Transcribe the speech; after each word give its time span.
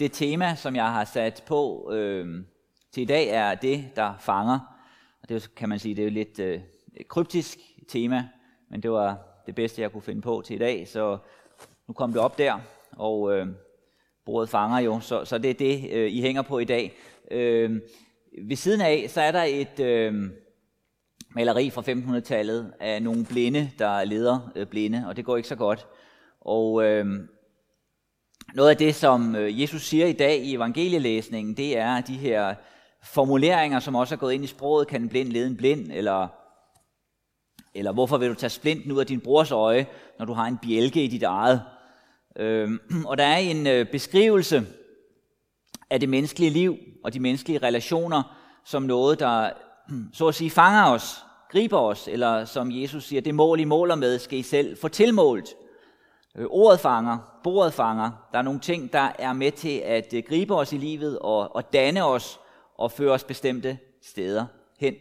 det 0.00 0.12
tema, 0.12 0.54
som 0.54 0.76
jeg 0.76 0.92
har 0.92 1.04
sat 1.04 1.42
på 1.46 1.90
øh, 1.92 2.44
til 2.92 3.02
i 3.02 3.06
dag, 3.06 3.28
er 3.28 3.54
det, 3.54 3.84
der 3.96 4.14
fanger. 4.20 4.58
Og 5.22 5.28
det 5.28 5.54
kan 5.54 5.68
man 5.68 5.78
sige, 5.78 5.94
det 5.94 6.02
er 6.02 6.06
jo 6.06 6.14
lidt 6.14 6.38
øh, 6.38 6.60
kryptisk 7.08 7.58
tema, 7.88 8.28
men 8.70 8.82
det 8.82 8.90
var 8.90 9.18
det 9.46 9.54
bedste, 9.54 9.82
jeg 9.82 9.92
kunne 9.92 10.02
finde 10.02 10.20
på 10.20 10.42
til 10.46 10.56
i 10.56 10.58
dag, 10.58 10.88
så 10.88 11.18
nu 11.88 11.94
kom 11.94 12.12
det 12.12 12.20
op 12.20 12.38
der, 12.38 12.60
og 12.92 13.36
øh, 13.36 13.46
bordet 14.24 14.48
fanger 14.48 14.78
jo, 14.78 15.00
så, 15.00 15.24
så 15.24 15.38
det 15.38 15.50
er 15.50 15.54
det, 15.54 15.90
øh, 15.92 16.12
I 16.12 16.20
hænger 16.20 16.42
på 16.42 16.58
i 16.58 16.64
dag. 16.64 16.96
Øh, 17.30 17.80
ved 18.42 18.56
siden 18.56 18.80
af, 18.80 19.06
så 19.08 19.20
er 19.20 19.32
der 19.32 19.42
et 19.42 19.80
øh, 19.80 20.30
maleri 21.34 21.70
fra 21.70 21.82
1500-tallet 21.82 22.72
af 22.80 23.02
nogle 23.02 23.24
blinde, 23.24 23.70
der 23.78 24.04
leder 24.04 24.52
øh, 24.56 24.66
blinde, 24.66 25.04
og 25.08 25.16
det 25.16 25.24
går 25.24 25.36
ikke 25.36 25.48
så 25.48 25.56
godt. 25.56 25.86
Og 26.40 26.84
øh, 26.84 27.06
noget 28.54 28.70
af 28.70 28.76
det, 28.76 28.94
som 28.94 29.36
øh, 29.36 29.60
Jesus 29.60 29.82
siger 29.82 30.06
i 30.06 30.12
dag 30.12 30.38
i 30.38 30.54
evangelielæsningen, 30.54 31.56
det 31.56 31.78
er 31.78 32.00
de 32.00 32.16
her 32.16 32.54
formuleringer, 33.02 33.80
som 33.80 33.94
også 33.94 34.14
er 34.14 34.18
gået 34.18 34.32
ind 34.32 34.44
i 34.44 34.46
sproget, 34.46 34.88
kan 34.88 35.02
en 35.02 35.08
blind 35.08 35.28
lede 35.28 35.46
en 35.46 35.56
blind, 35.56 35.92
eller, 35.92 36.28
eller 37.74 37.92
hvorfor 37.92 38.18
vil 38.18 38.28
du 38.28 38.34
tage 38.34 38.50
splinten 38.50 38.92
ud 38.92 39.00
af 39.00 39.06
din 39.06 39.20
brors 39.20 39.50
øje, 39.50 39.86
når 40.18 40.26
du 40.26 40.32
har 40.32 40.46
en 40.46 40.58
bjælke 40.58 41.04
i 41.04 41.08
dit 41.08 41.22
eget. 41.22 41.62
Øh, 42.36 42.70
og 43.08 43.18
der 43.18 43.24
er 43.24 43.36
en 43.36 43.66
øh, 43.66 43.86
beskrivelse 43.86 44.66
af 45.90 46.00
det 46.00 46.08
menneskelige 46.08 46.50
liv 46.50 46.76
og 47.04 47.14
de 47.14 47.20
menneskelige 47.20 47.58
relationer 47.58 48.36
som 48.64 48.82
noget, 48.82 49.20
der 49.20 49.50
så 50.12 50.28
at 50.28 50.34
sige 50.34 50.50
fanger 50.50 50.84
os, 50.84 51.24
griber 51.50 51.78
os, 51.78 52.08
eller 52.08 52.44
som 52.44 52.70
Jesus 52.72 53.04
siger, 53.04 53.20
det 53.20 53.34
mål 53.34 53.60
I 53.60 53.64
måler 53.64 53.94
med, 53.94 54.18
skal 54.18 54.38
I 54.38 54.42
selv 54.42 54.76
få 54.80 54.88
tilmålt. 54.88 55.48
Øh, 56.40 56.46
ordet 56.50 56.80
fanger, 56.80 57.40
bordet 57.44 57.72
fanger. 57.72 58.10
Der 58.32 58.38
er 58.38 58.42
nogle 58.42 58.60
ting, 58.60 58.92
der 58.92 59.12
er 59.18 59.32
med 59.32 59.52
til 59.52 59.78
at 59.78 60.14
øh, 60.14 60.22
gribe 60.28 60.54
os 60.54 60.72
i 60.72 60.76
livet 60.76 61.18
og, 61.18 61.56
og 61.56 61.72
danne 61.72 62.04
os 62.04 62.40
og 62.78 62.92
føre 62.92 63.12
os 63.12 63.24
bestemte 63.24 63.78
steder 64.02 64.46
hen. 64.78 64.94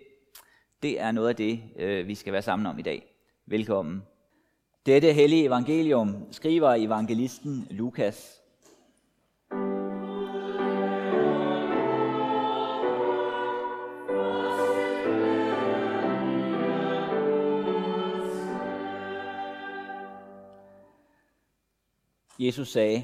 Det 0.83 1.01
er 1.01 1.11
noget 1.11 1.29
af 1.29 1.35
det, 1.35 1.61
øh, 1.75 2.07
vi 2.07 2.15
skal 2.15 2.33
være 2.33 2.41
sammen 2.41 2.65
om 2.65 2.79
i 2.79 2.81
dag. 2.81 3.05
Velkommen. 3.45 4.03
Dette 4.85 5.13
hellige 5.13 5.45
evangelium 5.45 6.15
skriver 6.31 6.73
evangelisten 6.73 7.67
Lukas. 7.69 8.38
Jesus 22.39 22.71
sagde, 22.71 23.03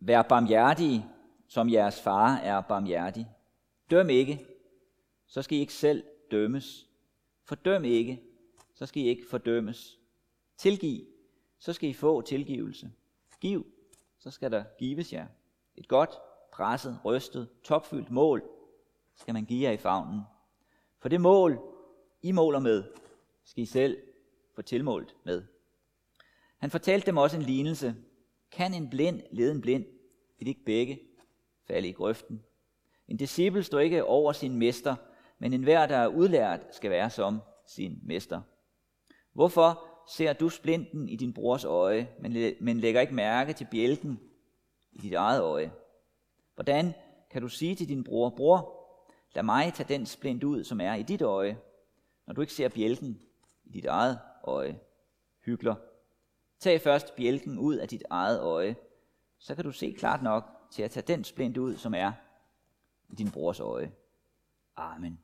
Vær 0.00 0.22
barmhjertige, 0.22 1.06
som 1.48 1.70
jeres 1.70 2.00
far 2.00 2.36
er 2.36 2.60
barmhjertig. 2.60 3.28
Døm 3.90 4.08
ikke, 4.08 4.46
så 5.26 5.42
skal 5.42 5.58
I 5.58 5.60
ikke 5.60 5.72
selv 5.72 6.04
dømmes. 6.30 6.86
Fordøm 7.44 7.84
ikke, 7.84 8.22
så 8.74 8.86
skal 8.86 9.02
I 9.02 9.06
ikke 9.06 9.28
fordømmes. 9.30 9.98
Tilgiv, 10.56 11.06
så 11.58 11.72
skal 11.72 11.88
I 11.88 11.92
få 11.92 12.20
tilgivelse. 12.20 12.92
Giv, 13.40 13.66
så 14.18 14.30
skal 14.30 14.52
der 14.52 14.64
gives 14.78 15.12
jer. 15.12 15.26
Et 15.76 15.88
godt, 15.88 16.10
presset, 16.52 17.00
rystet, 17.04 17.48
topfyldt 17.64 18.10
mål 18.10 18.42
skal 19.14 19.34
man 19.34 19.44
give 19.44 19.62
jer 19.62 19.72
i 19.72 19.76
favnen. 19.76 20.20
For 20.98 21.08
det 21.08 21.20
mål, 21.20 21.60
I 22.22 22.32
måler 22.32 22.58
med, 22.58 22.84
skal 23.44 23.62
I 23.62 23.66
selv 23.66 23.96
få 24.54 24.62
tilmålt 24.62 25.16
med. 25.24 25.42
Han 26.58 26.70
fortalte 26.70 27.06
dem 27.06 27.16
også 27.16 27.36
en 27.36 27.42
lignelse, 27.42 27.94
kan 28.52 28.74
en 28.74 28.90
blind 28.90 29.20
lede 29.30 29.52
en 29.52 29.60
blind? 29.60 29.84
Vil 30.38 30.48
ikke 30.48 30.64
begge 30.64 31.00
falde 31.66 31.88
i 31.88 31.92
grøften? 31.92 32.42
En 33.08 33.16
disciple 33.16 33.62
står 33.62 33.78
ikke 33.78 34.04
over 34.04 34.32
sin 34.32 34.56
mester, 34.56 34.96
men 35.38 35.52
enhver, 35.52 35.86
der 35.86 35.96
er 35.96 36.08
udlært, 36.08 36.60
skal 36.70 36.90
være 36.90 37.10
som 37.10 37.40
sin 37.66 37.98
mester. 38.02 38.40
Hvorfor 39.32 39.84
ser 40.08 40.32
du 40.32 40.48
splinten 40.48 41.08
i 41.08 41.16
din 41.16 41.32
brors 41.32 41.64
øje, 41.64 42.08
men, 42.20 42.54
men 42.60 42.80
lægger 42.80 43.00
ikke 43.00 43.14
mærke 43.14 43.52
til 43.52 43.66
bjælken 43.70 44.20
i 44.92 44.98
dit 44.98 45.12
eget 45.12 45.40
øje? 45.40 45.72
Hvordan 46.54 46.92
kan 47.30 47.42
du 47.42 47.48
sige 47.48 47.74
til 47.74 47.88
din 47.88 48.04
bror, 48.04 48.30
bror, 48.30 48.82
lad 49.34 49.42
mig 49.42 49.72
tage 49.74 49.88
den 49.88 50.06
splint 50.06 50.44
ud, 50.44 50.64
som 50.64 50.80
er 50.80 50.94
i 50.94 51.02
dit 51.02 51.22
øje, 51.22 51.58
når 52.26 52.34
du 52.34 52.40
ikke 52.40 52.52
ser 52.52 52.68
bjælken 52.68 53.20
i 53.64 53.70
dit 53.70 53.84
eget 53.84 54.18
øje? 54.44 54.80
Hygler. 55.44 55.74
Tag 56.62 56.80
først 56.80 57.16
bjælken 57.16 57.58
ud 57.58 57.76
af 57.76 57.88
dit 57.88 58.02
eget 58.10 58.40
øje, 58.40 58.76
så 59.38 59.54
kan 59.54 59.64
du 59.64 59.72
se 59.72 59.94
klart 59.98 60.22
nok 60.22 60.44
til 60.70 60.82
at 60.82 60.90
tage 60.90 61.06
den 61.06 61.24
splint 61.24 61.56
ud, 61.56 61.76
som 61.76 61.94
er 61.94 62.12
i 63.08 63.14
din 63.14 63.30
brors 63.30 63.60
øje. 63.60 63.92
Amen. 64.76 65.20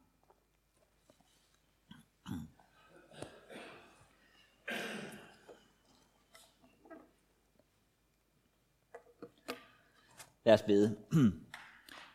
Lad 10.44 10.54
os 10.54 10.62
bede. 10.62 10.98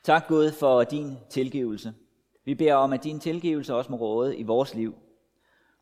tak 0.03 0.27
Gud 0.27 0.51
for 0.51 0.83
din 0.83 1.17
tilgivelse. 1.29 1.93
Vi 2.45 2.55
beder 2.55 2.75
om, 2.75 2.93
at 2.93 3.03
din 3.03 3.19
tilgivelse 3.19 3.75
også 3.75 3.91
må 3.91 3.97
råde 3.97 4.37
i 4.37 4.43
vores 4.43 4.73
liv. 4.73 4.95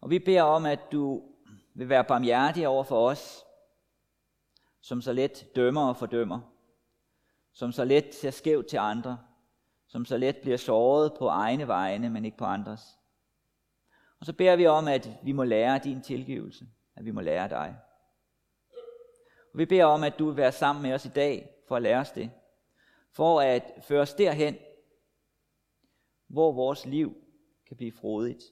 Og 0.01 0.09
vi 0.09 0.19
beder 0.19 0.43
om, 0.43 0.65
at 0.65 0.79
du 0.91 1.30
vil 1.73 1.89
være 1.89 2.03
barmhjertig 2.03 2.67
over 2.67 2.83
for 2.83 3.09
os, 3.09 3.45
som 4.81 5.01
så 5.01 5.13
let 5.13 5.47
dømmer 5.55 5.89
og 5.89 5.97
fordømmer, 5.97 6.39
som 7.53 7.71
så 7.71 7.85
let 7.85 8.15
ser 8.15 8.31
skævt 8.31 8.67
til 8.67 8.77
andre, 8.77 9.19
som 9.87 10.05
så 10.05 10.17
let 10.17 10.37
bliver 10.37 10.57
såret 10.57 11.13
på 11.19 11.27
egne 11.27 11.67
vegne, 11.67 12.09
men 12.09 12.25
ikke 12.25 12.37
på 12.37 12.45
andres. 12.45 12.81
Og 14.19 14.25
så 14.25 14.33
beder 14.33 14.55
vi 14.55 14.67
om, 14.67 14.87
at 14.87 15.09
vi 15.23 15.31
må 15.31 15.43
lære 15.43 15.79
din 15.83 16.01
tilgivelse, 16.01 16.67
at 16.95 17.05
vi 17.05 17.11
må 17.11 17.21
lære 17.21 17.49
dig. 17.49 17.75
Og 19.53 19.57
vi 19.57 19.65
beder 19.65 19.85
om, 19.85 20.03
at 20.03 20.19
du 20.19 20.25
vil 20.25 20.37
være 20.37 20.51
sammen 20.51 20.83
med 20.83 20.93
os 20.93 21.05
i 21.05 21.09
dag 21.09 21.55
for 21.67 21.75
at 21.75 21.81
lære 21.81 21.99
os 21.99 22.11
det, 22.11 22.31
for 23.11 23.41
at 23.41 23.63
føre 23.81 24.01
os 24.01 24.13
derhen, 24.13 24.57
hvor 26.27 26.51
vores 26.51 26.85
liv 26.85 27.15
kan 27.67 27.77
blive 27.77 27.91
frodigt, 27.91 28.43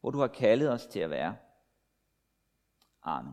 hvor 0.00 0.10
du 0.10 0.18
har 0.18 0.28
kaldet 0.28 0.70
os 0.70 0.86
til 0.86 1.00
at 1.00 1.10
være. 1.10 1.36
Amen. 3.04 3.32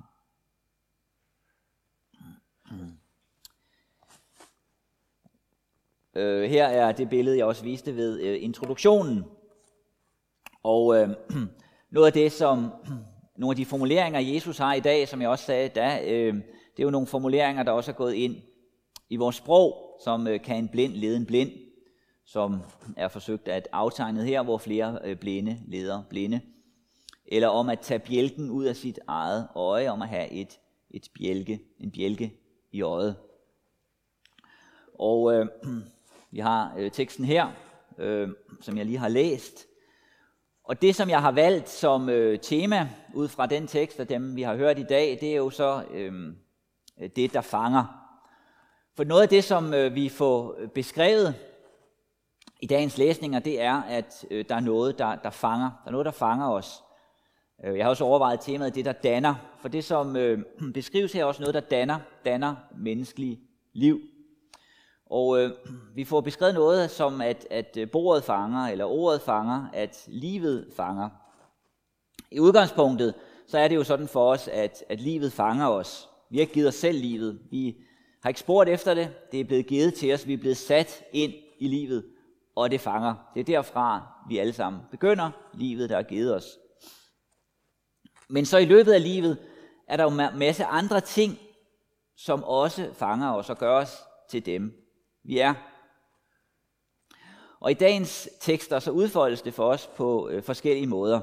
Øh, 6.14 6.50
her 6.50 6.66
er 6.66 6.92
det 6.92 7.10
billede, 7.10 7.38
jeg 7.38 7.46
også 7.46 7.64
viste 7.64 7.96
ved 7.96 8.22
øh, 8.22 8.44
introduktionen. 8.44 9.24
Og 10.64 10.98
øh, 10.98 11.10
noget 11.92 12.08
af 12.08 12.14
det, 12.14 12.32
som 12.32 12.72
nogle 13.38 13.52
af 13.52 13.56
de 13.56 13.66
formuleringer, 13.66 14.20
Jesus 14.20 14.58
har 14.58 14.74
i 14.74 14.80
dag, 14.80 15.08
som 15.08 15.22
jeg 15.22 15.30
også 15.30 15.46
sagde, 15.46 15.70
da, 15.70 16.00
øh, 16.12 16.34
det 16.34 16.80
er 16.80 16.84
jo 16.84 16.90
nogle 16.90 17.08
formuleringer, 17.08 17.64
der 17.64 17.72
også 17.72 17.92
er 17.92 17.96
gået 17.96 18.14
ind 18.14 18.36
i 19.10 19.16
vores 19.16 19.36
sprog, 19.36 20.00
som 20.04 20.28
øh, 20.28 20.42
kan 20.42 20.58
en 20.58 20.70
blind 20.70 20.94
lede 20.94 21.18
en 21.18 21.26
blind, 21.26 21.52
som 22.26 22.62
er 22.98 23.08
forsøgt 23.08 23.48
at 23.48 23.68
aftegnet 23.72 24.26
her, 24.26 24.44
hvor 24.44 24.58
flere 24.58 25.00
øh, 25.04 25.18
blinde 25.18 25.60
leder 25.68 26.04
blinde 26.10 26.42
eller 27.32 27.48
om 27.48 27.70
at 27.70 27.80
tage 27.80 28.00
bjælken 28.00 28.50
ud 28.50 28.66
af 28.66 28.76
sit 28.76 29.00
eget 29.08 29.48
øje, 29.56 29.90
om 29.90 30.02
at 30.02 30.08
have 30.08 30.32
et, 30.32 30.60
et 30.90 31.10
bjælke, 31.20 31.62
en 31.80 31.92
bjælke 31.92 32.34
i 32.72 32.82
øjet. 32.82 33.16
Og 35.00 35.34
øh, 35.34 35.48
vi 36.32 36.40
har 36.40 36.74
øh, 36.78 36.92
teksten 36.92 37.26
her, 37.26 37.52
øh, 37.98 38.30
som 38.62 38.78
jeg 38.78 38.86
lige 38.86 38.98
har 38.98 39.10
læst. 39.10 39.68
Og 40.64 40.82
det, 40.82 40.96
som 40.96 41.10
jeg 41.10 41.22
har 41.22 41.32
valgt 41.32 41.70
som 41.70 42.10
øh, 42.10 42.40
tema 42.40 42.90
ud 43.14 43.28
fra 43.28 43.46
den 43.46 43.68
tekst 43.68 44.00
og 44.00 44.10
dem, 44.10 44.36
vi 44.36 44.42
har 44.42 44.56
hørt 44.56 44.80
i 44.80 44.84
dag, 44.84 45.18
det 45.22 45.32
er 45.32 45.36
jo 45.36 45.50
så 45.50 45.84
øh, 45.92 46.34
det, 47.16 47.34
der 47.34 47.42
fanger. 47.42 47.86
For 48.96 49.04
noget 49.04 49.22
af 49.22 49.30
det, 49.30 49.44
som 49.44 49.74
øh, 49.74 49.96
vi 49.96 50.10
får 50.10 50.60
beskrevet 50.76 51.36
i 52.60 52.68
dagens 52.68 52.98
læsninger, 52.98 53.40
det 53.40 53.62
er, 53.62 53.82
at 53.82 54.26
øh, 54.32 54.46
der 54.50 54.56
er 54.56 54.60
noget, 54.60 55.00
der, 55.00 55.16
der 55.16 55.30
fanger. 55.30 55.70
Der 55.70 55.88
er 55.88 55.92
noget, 55.92 56.06
der 56.06 56.12
fanger 56.12 56.50
os. 56.50 56.84
Øh, 57.64 57.78
jeg 57.78 57.86
har 57.86 57.90
også 57.90 58.04
overvejet 58.04 58.40
temaet 58.40 58.76
det, 58.76 58.86
der 58.86 58.92
danner, 58.92 59.36
for 59.60 59.68
det 59.68 59.84
som 59.84 60.16
øh, 60.16 60.44
beskrives 60.74 61.14
her 61.14 61.22
er 61.22 61.26
også 61.26 61.42
noget, 61.42 61.54
der 61.54 61.60
danner, 61.60 62.00
danner 62.26 62.56
menneskelig 62.78 63.40
liv. 63.74 64.02
Og 65.06 65.42
øh, 65.42 65.52
vi 65.96 66.04
får 66.04 66.22
beskrevet 66.22 66.54
noget 66.54 66.92
som, 66.92 67.22
at, 67.22 67.48
at 67.50 67.78
øh, 67.78 67.92
bordet 67.92 68.24
fanger, 68.24 68.68
eller 68.68 68.86
ordet 68.86 69.22
fanger, 69.22 69.66
at 69.74 70.04
livet 70.08 70.68
fanger. 70.76 71.10
I 72.32 72.40
udgangspunktet, 72.40 73.14
så 73.48 73.58
er 73.58 73.68
det 73.68 73.76
jo 73.76 73.84
sådan 73.84 74.08
for 74.08 74.32
os, 74.32 74.48
at, 74.48 74.84
at 74.90 75.02
livet 75.02 75.34
fanger 75.34 75.68
os. 75.68 76.10
Vi 76.30 76.38
har 76.38 76.42
ikke 76.42 76.54
givet 76.54 76.68
os 76.68 76.76
selv 76.76 76.98
livet. 77.00 77.40
Vi 77.52 77.78
har 78.22 78.30
ikke 78.30 78.40
spurgt 78.40 78.70
efter 78.70 78.94
det. 78.94 79.10
Det 79.32 79.40
er 79.40 79.44
blevet 79.44 79.68
givet 79.68 79.94
til 79.94 80.14
os. 80.14 80.28
Vi 80.28 80.34
er 80.34 80.38
blevet 80.38 80.58
sat 80.58 81.04
ind 81.12 81.34
i 81.60 81.68
livet, 81.68 82.06
og 82.56 82.72
det 82.72 82.82
fanger. 82.82 83.16
Det 83.34 83.40
er 83.40 83.44
derfra, 83.44 84.02
vi 84.30 84.38
alle 84.38 84.54
sammen 84.54 84.82
begynder. 84.92 85.30
Livet, 85.54 85.90
der 85.90 85.98
er 85.98 86.04
givet 86.04 86.36
os. 86.36 86.58
Men 88.32 88.46
så 88.46 88.58
i 88.58 88.66
løbet 88.66 88.94
af 88.94 89.04
livet 89.04 89.38
er 89.88 89.98
der 89.98 90.04
jo 90.04 90.10
en 90.10 90.40
masse 90.40 90.66
andre 90.66 91.02
ting, 91.02 91.40
som 92.16 92.44
også 92.44 92.90
fanger 92.94 93.34
os 93.34 93.50
og 93.50 93.58
gør 93.58 93.78
os 93.78 93.98
til 94.30 94.46
dem. 94.46 94.74
vi 95.24 95.38
er. 95.38 95.54
Og 97.60 97.72
i 97.72 97.74
dagens 97.74 98.30
tekster 98.40 98.80
så 98.80 98.92
udfoldes 98.92 99.42
det 99.42 99.54
for 99.54 99.70
os 99.70 99.90
på 99.96 100.30
øh, 100.30 100.44
forskellige 100.44 100.88
måder. 100.88 101.20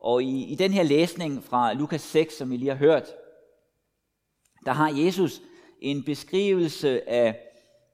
Og 0.00 0.22
i, 0.22 0.44
i 0.44 0.54
den 0.54 0.72
her 0.72 0.82
læsning 0.82 1.44
fra 1.44 1.72
Lukas 1.72 2.00
6, 2.00 2.36
som 2.36 2.50
vi 2.50 2.56
lige 2.56 2.68
har 2.68 2.76
hørt, 2.76 3.08
der 4.66 4.72
har 4.72 4.88
Jesus 4.88 5.42
en 5.80 6.04
beskrivelse 6.04 7.08
af 7.08 7.40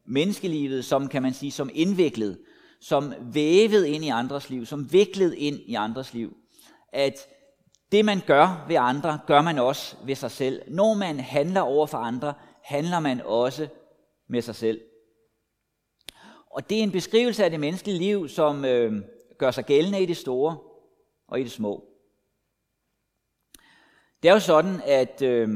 menneskelivet, 0.04 0.84
som 0.84 1.08
kan 1.08 1.22
man 1.22 1.34
sige, 1.34 1.52
som 1.52 1.70
indviklet, 1.74 2.38
som 2.80 3.14
vævet 3.20 3.84
ind 3.84 4.04
i 4.04 4.08
andres 4.08 4.50
liv, 4.50 4.66
som 4.66 4.92
viklet 4.92 5.34
ind 5.34 5.60
i 5.66 5.74
andres 5.74 6.14
liv. 6.14 6.36
At 6.92 7.28
det 7.92 8.04
man 8.04 8.20
gør 8.26 8.64
ved 8.68 8.76
andre, 8.76 9.20
gør 9.26 9.42
man 9.42 9.58
også 9.58 9.96
ved 10.04 10.14
sig 10.14 10.30
selv. 10.30 10.62
Når 10.68 10.94
man 10.94 11.20
handler 11.20 11.60
over 11.60 11.86
for 11.86 11.98
andre, 11.98 12.34
handler 12.62 13.00
man 13.00 13.20
også 13.20 13.68
med 14.28 14.42
sig 14.42 14.54
selv. 14.54 14.80
Og 16.50 16.70
det 16.70 16.78
er 16.78 16.82
en 16.82 16.92
beskrivelse 16.92 17.44
af 17.44 17.50
det 17.50 17.60
menneskelige 17.60 17.98
liv, 17.98 18.28
som 18.28 18.64
øh, 18.64 19.02
gør 19.38 19.50
sig 19.50 19.64
gældende 19.64 20.02
i 20.02 20.06
det 20.06 20.16
store 20.16 20.58
og 21.28 21.40
i 21.40 21.42
det 21.42 21.52
små. 21.52 21.84
Det 24.22 24.28
er 24.28 24.32
jo 24.32 24.40
sådan, 24.40 24.80
at 24.84 25.22
øh, 25.22 25.48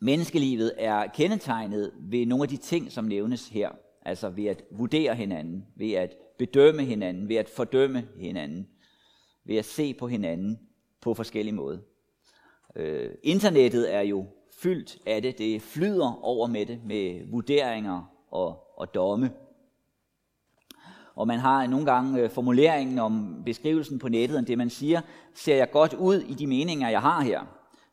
menneskelivet 0.00 0.72
er 0.76 1.06
kendetegnet 1.06 1.92
ved 1.98 2.26
nogle 2.26 2.42
af 2.42 2.48
de 2.48 2.56
ting, 2.56 2.92
som 2.92 3.04
nævnes 3.04 3.48
her. 3.48 3.70
Altså 4.02 4.30
ved 4.30 4.46
at 4.46 4.64
vurdere 4.70 5.14
hinanden, 5.14 5.66
ved 5.76 5.92
at 5.92 6.16
bedømme 6.38 6.84
hinanden, 6.84 7.28
ved 7.28 7.36
at 7.36 7.48
fordømme 7.48 8.08
hinanden, 8.16 8.68
ved 9.44 9.56
at 9.56 9.64
se 9.64 9.94
på 9.94 10.08
hinanden 10.08 10.58
på 11.00 11.14
forskellige 11.14 11.54
måder. 11.54 11.78
Øh, 12.76 13.10
internettet 13.22 13.94
er 13.94 14.00
jo 14.00 14.26
fyldt 14.52 14.98
af 15.06 15.22
det. 15.22 15.38
Det 15.38 15.62
flyder 15.62 16.24
over 16.24 16.46
med 16.46 16.66
det, 16.66 16.80
med 16.84 17.30
vurderinger 17.30 18.12
og, 18.30 18.58
og 18.76 18.94
domme. 18.94 19.30
Og 21.14 21.26
man 21.26 21.38
har 21.38 21.66
nogle 21.66 21.86
gange 21.86 22.20
øh, 22.20 22.30
formuleringen 22.30 22.98
om 22.98 23.42
beskrivelsen 23.44 23.98
på 23.98 24.08
nettet, 24.08 24.38
om 24.38 24.44
det 24.44 24.58
man 24.58 24.70
siger, 24.70 25.00
ser 25.34 25.56
jeg 25.56 25.70
godt 25.70 25.94
ud 25.94 26.20
i 26.20 26.34
de 26.34 26.46
meninger, 26.46 26.88
jeg 26.88 27.00
har 27.00 27.20
her. 27.20 27.40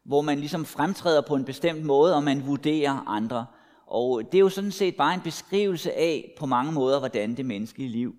Hvor 0.04 0.22
man 0.22 0.40
ligesom 0.40 0.66
fremtræder 0.66 1.22
på 1.22 1.36
en 1.36 1.46
bestemt 1.46 1.86
måde, 1.86 2.16
og 2.16 2.24
man 2.24 2.48
vurderer 2.48 3.08
andre. 3.08 3.46
Og 3.86 4.24
det 4.32 4.36
er 4.36 4.40
jo 4.40 4.50
sådan 4.50 4.72
set 4.72 4.96
bare 4.96 5.14
en 5.14 5.22
beskrivelse 5.22 5.94
af 5.94 6.34
på 6.40 6.46
mange 6.46 6.72
måder, 6.72 7.00
hvordan 7.00 7.38
det 7.38 7.46
menneskelige 7.46 7.90
liv 7.90 8.16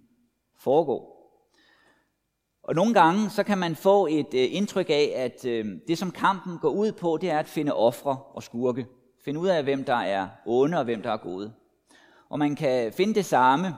foregår. 0.58 1.11
Og 2.62 2.74
nogle 2.74 2.94
gange 2.94 3.30
så 3.30 3.42
kan 3.42 3.58
man 3.58 3.76
få 3.76 4.06
et 4.06 4.34
øh, 4.34 4.48
indtryk 4.50 4.90
af, 4.90 5.12
at 5.16 5.44
øh, 5.44 5.66
det 5.88 5.98
som 5.98 6.10
kampen 6.10 6.58
går 6.58 6.70
ud 6.70 6.92
på, 6.92 7.18
det 7.20 7.30
er 7.30 7.38
at 7.38 7.48
finde 7.48 7.74
ofre 7.74 8.18
og 8.34 8.42
skurke. 8.42 8.86
Finde 9.24 9.40
ud 9.40 9.48
af, 9.48 9.62
hvem 9.62 9.84
der 9.84 9.94
er 9.94 10.28
onde 10.46 10.78
og 10.78 10.84
hvem 10.84 11.02
der 11.02 11.10
er 11.10 11.16
gode. 11.16 11.52
Og 12.28 12.38
man 12.38 12.56
kan 12.56 12.92
finde 12.92 13.14
det 13.14 13.24
samme 13.24 13.74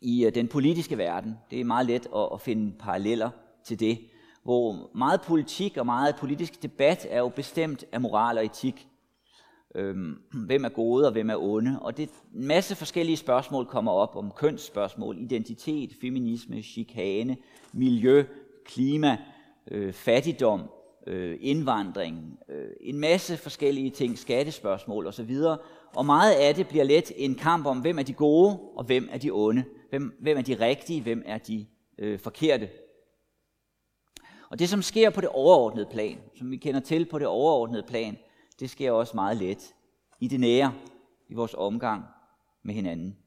i 0.00 0.26
øh, 0.26 0.34
den 0.34 0.48
politiske 0.48 0.98
verden. 0.98 1.38
Det 1.50 1.60
er 1.60 1.64
meget 1.64 1.86
let 1.86 2.06
at, 2.16 2.28
at 2.32 2.40
finde 2.40 2.78
paralleller 2.78 3.30
til 3.64 3.80
det, 3.80 3.98
hvor 4.42 4.90
meget 4.94 5.20
politik 5.20 5.76
og 5.76 5.86
meget 5.86 6.16
politisk 6.16 6.62
debat 6.62 7.06
er 7.10 7.18
jo 7.18 7.28
bestemt 7.28 7.84
af 7.92 8.00
moral 8.00 8.38
og 8.38 8.44
etik. 8.44 8.88
Øhm, 9.74 10.16
hvem 10.46 10.64
er 10.64 10.68
gode 10.68 11.06
og 11.06 11.12
hvem 11.12 11.30
er 11.30 11.36
onde? 11.36 11.78
Og 11.80 11.96
det 11.96 12.10
en 12.34 12.46
masse 12.46 12.76
forskellige 12.76 13.16
spørgsmål 13.16 13.66
kommer 13.66 13.92
op 13.92 14.16
om 14.16 14.32
kønsspørgsmål, 14.36 15.18
identitet, 15.18 15.92
feminisme, 16.00 16.62
chikane, 16.62 17.36
miljø, 17.72 18.24
klima, 18.64 19.18
øh, 19.70 19.92
fattigdom, 19.92 20.70
øh, 21.06 21.38
indvandring, 21.40 22.38
øh, 22.48 22.70
en 22.80 22.98
masse 22.98 23.36
forskellige 23.36 23.90
ting, 23.90 24.18
skattespørgsmål 24.18 25.06
osv. 25.06 25.36
Og 25.94 26.06
meget 26.06 26.32
af 26.32 26.54
det 26.54 26.68
bliver 26.68 26.84
let 26.84 27.12
en 27.16 27.34
kamp 27.34 27.66
om, 27.66 27.80
hvem 27.80 27.98
er 27.98 28.02
de 28.02 28.12
gode 28.12 28.58
og 28.76 28.84
hvem 28.84 29.08
er 29.12 29.18
de 29.18 29.30
onde. 29.30 29.64
Hvem, 29.90 30.18
hvem 30.20 30.38
er 30.38 30.42
de 30.42 30.54
rigtige, 30.54 31.02
hvem 31.02 31.22
er 31.26 31.38
de 31.38 31.66
øh, 31.98 32.18
forkerte. 32.18 32.68
Og 34.50 34.58
det, 34.58 34.68
som 34.68 34.82
sker 34.82 35.10
på 35.10 35.20
det 35.20 35.28
overordnede 35.28 35.88
plan, 35.90 36.18
som 36.38 36.50
vi 36.50 36.56
kender 36.56 36.80
til 36.80 37.04
på 37.04 37.18
det 37.18 37.26
overordnede 37.26 37.82
plan, 37.88 38.16
det 38.60 38.70
sker 38.70 38.92
også 38.92 39.12
meget 39.14 39.36
let 39.36 39.74
i 40.20 40.28
det 40.28 40.40
nære, 40.40 40.74
i 41.28 41.34
vores 41.34 41.54
omgang 41.54 42.04
med 42.62 42.74
hinanden. 42.74 43.18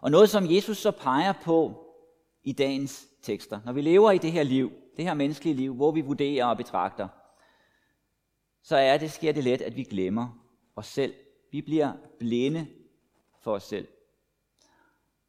Og 0.00 0.10
noget, 0.10 0.30
som 0.30 0.50
Jesus 0.50 0.78
så 0.78 0.90
peger 0.90 1.32
på 1.32 1.86
i 2.44 2.52
dagens 2.52 3.08
tekster, 3.22 3.60
når 3.64 3.72
vi 3.72 3.80
lever 3.80 4.10
i 4.10 4.18
det 4.18 4.32
her 4.32 4.42
liv, 4.42 4.72
det 4.96 5.04
her 5.04 5.14
menneskelige 5.14 5.56
liv, 5.56 5.74
hvor 5.74 5.92
vi 5.92 6.00
vurderer 6.00 6.46
og 6.46 6.56
betragter, 6.56 7.08
så 8.62 8.76
er 8.76 8.98
det, 8.98 9.10
sker 9.10 9.32
det 9.32 9.44
let, 9.44 9.62
at 9.62 9.76
vi 9.76 9.82
glemmer 9.82 10.28
os 10.76 10.86
selv. 10.86 11.14
Vi 11.52 11.62
bliver 11.62 11.92
blinde 12.18 12.66
for 13.40 13.52
os 13.52 13.62
selv. 13.62 13.88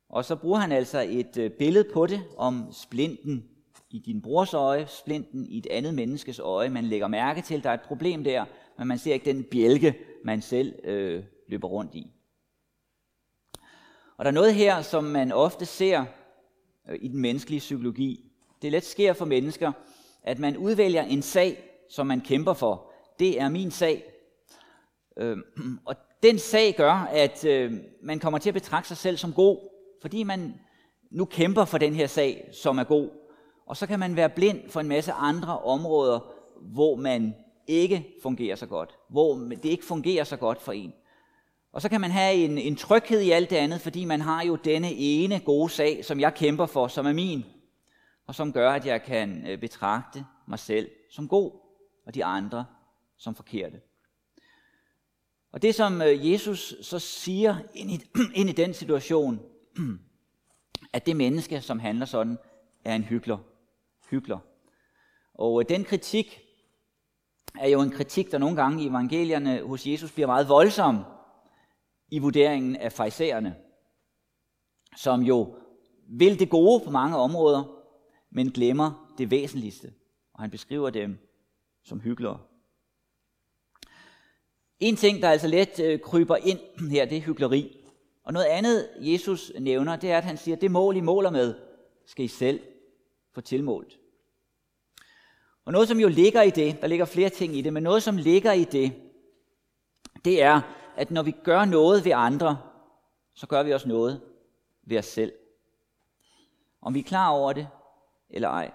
Og 0.10 0.26
så 0.26 0.36
bruger 0.36 0.60
han 0.60 0.72
altså 0.72 1.00
et 1.10 1.38
øh, 1.38 1.52
billede 1.52 1.94
på 1.94 2.08
det 2.08 2.24
om 2.38 2.72
splinten 2.72 3.50
i 3.90 4.00
din 4.00 4.22
brors 4.22 4.54
øje, 4.54 4.88
splinten 4.88 5.46
i 5.46 5.58
et 5.58 5.68
andet 5.72 5.94
menneskes 5.94 6.40
øje. 6.40 6.70
Man 6.70 6.84
lægger 6.84 7.08
mærke 7.08 7.42
til, 7.42 7.56
at 7.56 7.64
der 7.64 7.70
er 7.70 7.74
et 7.74 7.82
problem 7.82 8.24
der, 8.24 8.46
men 8.78 8.88
man 8.88 8.98
ser 8.98 9.14
ikke 9.14 9.34
den 9.34 9.44
bjælke, 9.44 9.96
man 10.24 10.42
selv 10.42 10.74
øh, 10.84 11.24
løber 11.48 11.68
rundt 11.68 11.96
i. 11.96 12.12
Og 14.18 14.26
der 14.26 14.32
er 14.32 14.36
noget 14.36 14.56
her, 14.56 14.82
som 14.82 15.04
man 15.04 15.32
ofte 15.32 15.66
ser 15.66 16.06
øh, 16.90 17.00
i 17.02 17.08
den 17.08 17.22
menneskelige 17.22 17.60
psykologi. 17.60 18.32
Det 18.62 18.72
let 18.72 18.86
sker 18.86 19.14
for 19.14 19.26
mennesker, 19.26 19.72
at 20.24 20.40
man 20.40 20.58
udvælger 20.58 21.04
en 21.04 21.22
sag, 21.22 21.64
som 21.90 22.08
man 22.08 22.22
kæmper 22.22 22.54
for. 22.54 22.92
Det 23.20 23.42
er 23.42 23.50
min 23.50 23.72
sag. 23.72 24.04
Øh, 25.18 25.38
og 25.86 25.96
den 26.24 26.40
sag 26.40 26.76
gør, 26.78 26.94
at 26.94 27.46
øh, 27.46 27.74
man 28.02 28.20
kommer 28.20 28.40
til 28.40 28.50
at 28.50 28.54
betragte 28.54 28.88
sig 28.88 28.98
selv 28.98 29.18
som 29.18 29.34
god, 29.34 29.70
fordi 30.02 30.24
man 30.24 30.54
nu 31.12 31.26
kæmper 31.26 31.66
for 31.66 31.78
den 31.78 31.96
her 31.96 32.08
sag, 32.08 32.50
som 32.54 32.78
er 32.78 32.84
god. 32.84 33.10
Og 33.68 33.78
så 33.78 33.88
kan 33.88 34.00
man 34.00 34.16
være 34.16 34.30
blind 34.30 34.70
for 34.70 34.80
en 34.80 34.88
masse 34.88 35.12
andre 35.12 35.60
områder, 35.60 36.20
hvor 36.62 36.96
man 36.96 37.36
ikke 37.68 38.08
fungerer 38.22 38.56
så 38.56 38.66
godt. 38.66 38.98
Hvor 39.10 39.36
det 39.36 39.66
ikke 39.66 39.86
fungerer 39.86 40.24
så 40.24 40.38
godt 40.38 40.62
for 40.62 40.72
en. 40.72 40.94
Og 41.72 41.82
så 41.82 41.90
kan 41.90 42.02
man 42.02 42.12
have 42.12 42.36
en, 42.36 42.58
en 42.58 42.76
tryghed 42.76 43.22
i 43.22 43.32
alt 43.32 43.50
det 43.50 43.56
andet, 43.56 43.82
fordi 43.82 44.06
man 44.06 44.22
har 44.22 44.44
jo 44.44 44.56
denne 44.56 44.94
ene 44.94 45.40
gode 45.40 45.70
sag, 45.70 46.06
som 46.06 46.20
jeg 46.20 46.34
kæmper 46.34 46.66
for, 46.66 46.88
som 46.88 47.06
er 47.06 47.14
min. 47.14 47.46
Og 48.28 48.36
som 48.36 48.54
gør, 48.54 48.72
at 48.72 48.86
jeg 48.86 49.04
kan 49.04 49.48
øh, 49.48 49.60
betragte 49.60 50.26
mig 50.48 50.60
selv 50.60 50.90
som 51.12 51.28
god, 51.28 51.52
og 52.06 52.16
de 52.16 52.26
andre 52.26 52.66
som 53.18 53.36
forkerte. 53.36 53.82
Og 55.52 55.62
det 55.62 55.76
som 55.76 56.02
øh, 56.02 56.32
Jesus 56.32 56.76
så 56.82 57.00
siger 57.00 57.56
ind 57.74 57.92
i, 57.92 58.02
ind 58.40 58.50
i 58.50 58.54
den 58.54 58.74
situation, 58.74 59.40
at 60.94 61.06
det 61.06 61.16
menneske, 61.16 61.62
som 61.62 61.80
handler 61.80 62.06
sådan, 62.06 62.38
er 62.86 62.96
en 62.96 63.04
hyggelig 63.04 63.38
hygler. 64.10 64.40
Og 65.34 65.62
øh, 65.62 65.70
den 65.70 65.84
kritik 65.84 66.42
er 67.60 67.68
jo 67.68 67.82
en 67.82 67.92
kritik, 67.92 68.32
der 68.32 68.38
nogle 68.38 68.56
gange 68.56 68.84
i 68.84 68.88
evangelierne 68.88 69.62
hos 69.62 69.88
Jesus 69.88 70.12
bliver 70.12 70.28
meget 70.28 70.50
voldsom 70.50 71.04
i 72.10 72.20
vurderingen 72.20 72.76
af 72.76 72.92
fejserne, 72.92 73.56
som 74.98 75.22
jo 75.22 75.56
vil 76.10 76.40
det 76.40 76.50
gode 76.50 76.84
på 76.86 76.92
mange 76.92 77.18
områder, 77.18 77.84
men 78.30 78.52
glemmer 78.52 79.14
det 79.18 79.32
væsentligste. 79.32 79.94
Og 80.34 80.42
han 80.42 80.52
beskriver 80.52 80.90
dem 80.90 81.18
som 81.84 82.00
hyklere. 82.00 82.40
En 84.80 84.96
ting, 84.96 85.22
der 85.22 85.30
altså 85.30 85.48
let 85.48 85.80
øh, 85.80 86.00
kryber 86.00 86.36
ind 86.36 86.90
her, 86.90 87.06
det 87.06 87.18
er 87.18 87.22
hyggeleri. 87.22 87.78
Og 88.24 88.34
noget 88.34 88.46
andet, 88.46 88.90
Jesus 89.00 89.52
nævner, 89.60 89.96
det 89.96 90.12
er, 90.12 90.18
at 90.18 90.24
han 90.24 90.38
siger, 90.38 90.56
det 90.56 90.72
mål, 90.72 90.98
I 90.98 91.02
måler 91.02 91.32
med, 91.32 91.56
skal 92.06 92.26
I 92.26 92.28
selv 92.28 92.60
få 93.38 93.42
tilmålt. 93.42 94.00
Og 95.66 95.72
noget, 95.72 95.88
som 95.88 96.00
jo 96.00 96.08
ligger 96.08 96.42
i 96.42 96.50
det, 96.50 96.82
der 96.82 96.88
ligger 96.88 97.06
flere 97.06 97.30
ting 97.30 97.56
i 97.56 97.62
det, 97.62 97.74
men 97.74 97.84
noget, 97.84 98.04
som 98.04 98.18
ligger 98.18 98.52
i 98.52 98.64
det, 98.64 99.12
det 100.26 100.42
er, 100.42 100.62
at 100.96 101.12
når 101.12 101.24
vi 101.24 101.32
gør 101.32 101.66
noget 101.66 102.06
ved 102.06 102.12
andre, 102.12 102.62
så 103.34 103.48
gør 103.48 103.64
vi 103.64 103.74
også 103.74 103.88
noget 103.88 104.22
ved 104.84 104.98
os 104.98 105.06
selv. 105.06 105.34
Om 106.82 106.94
vi 106.94 107.00
er 107.00 107.04
klar 107.04 107.30
over 107.30 107.54
det, 107.54 107.68
eller 108.30 108.50
ej. 108.50 108.72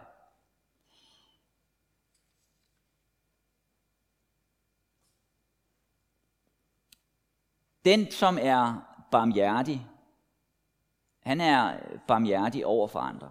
Den, 7.84 8.10
som 8.10 8.38
er 8.40 8.74
barmhjertig, 9.10 9.86
han 11.20 11.40
er 11.40 11.78
barmhjertig 12.08 12.66
over 12.66 12.88
for 12.88 12.98
andre. 12.98 13.30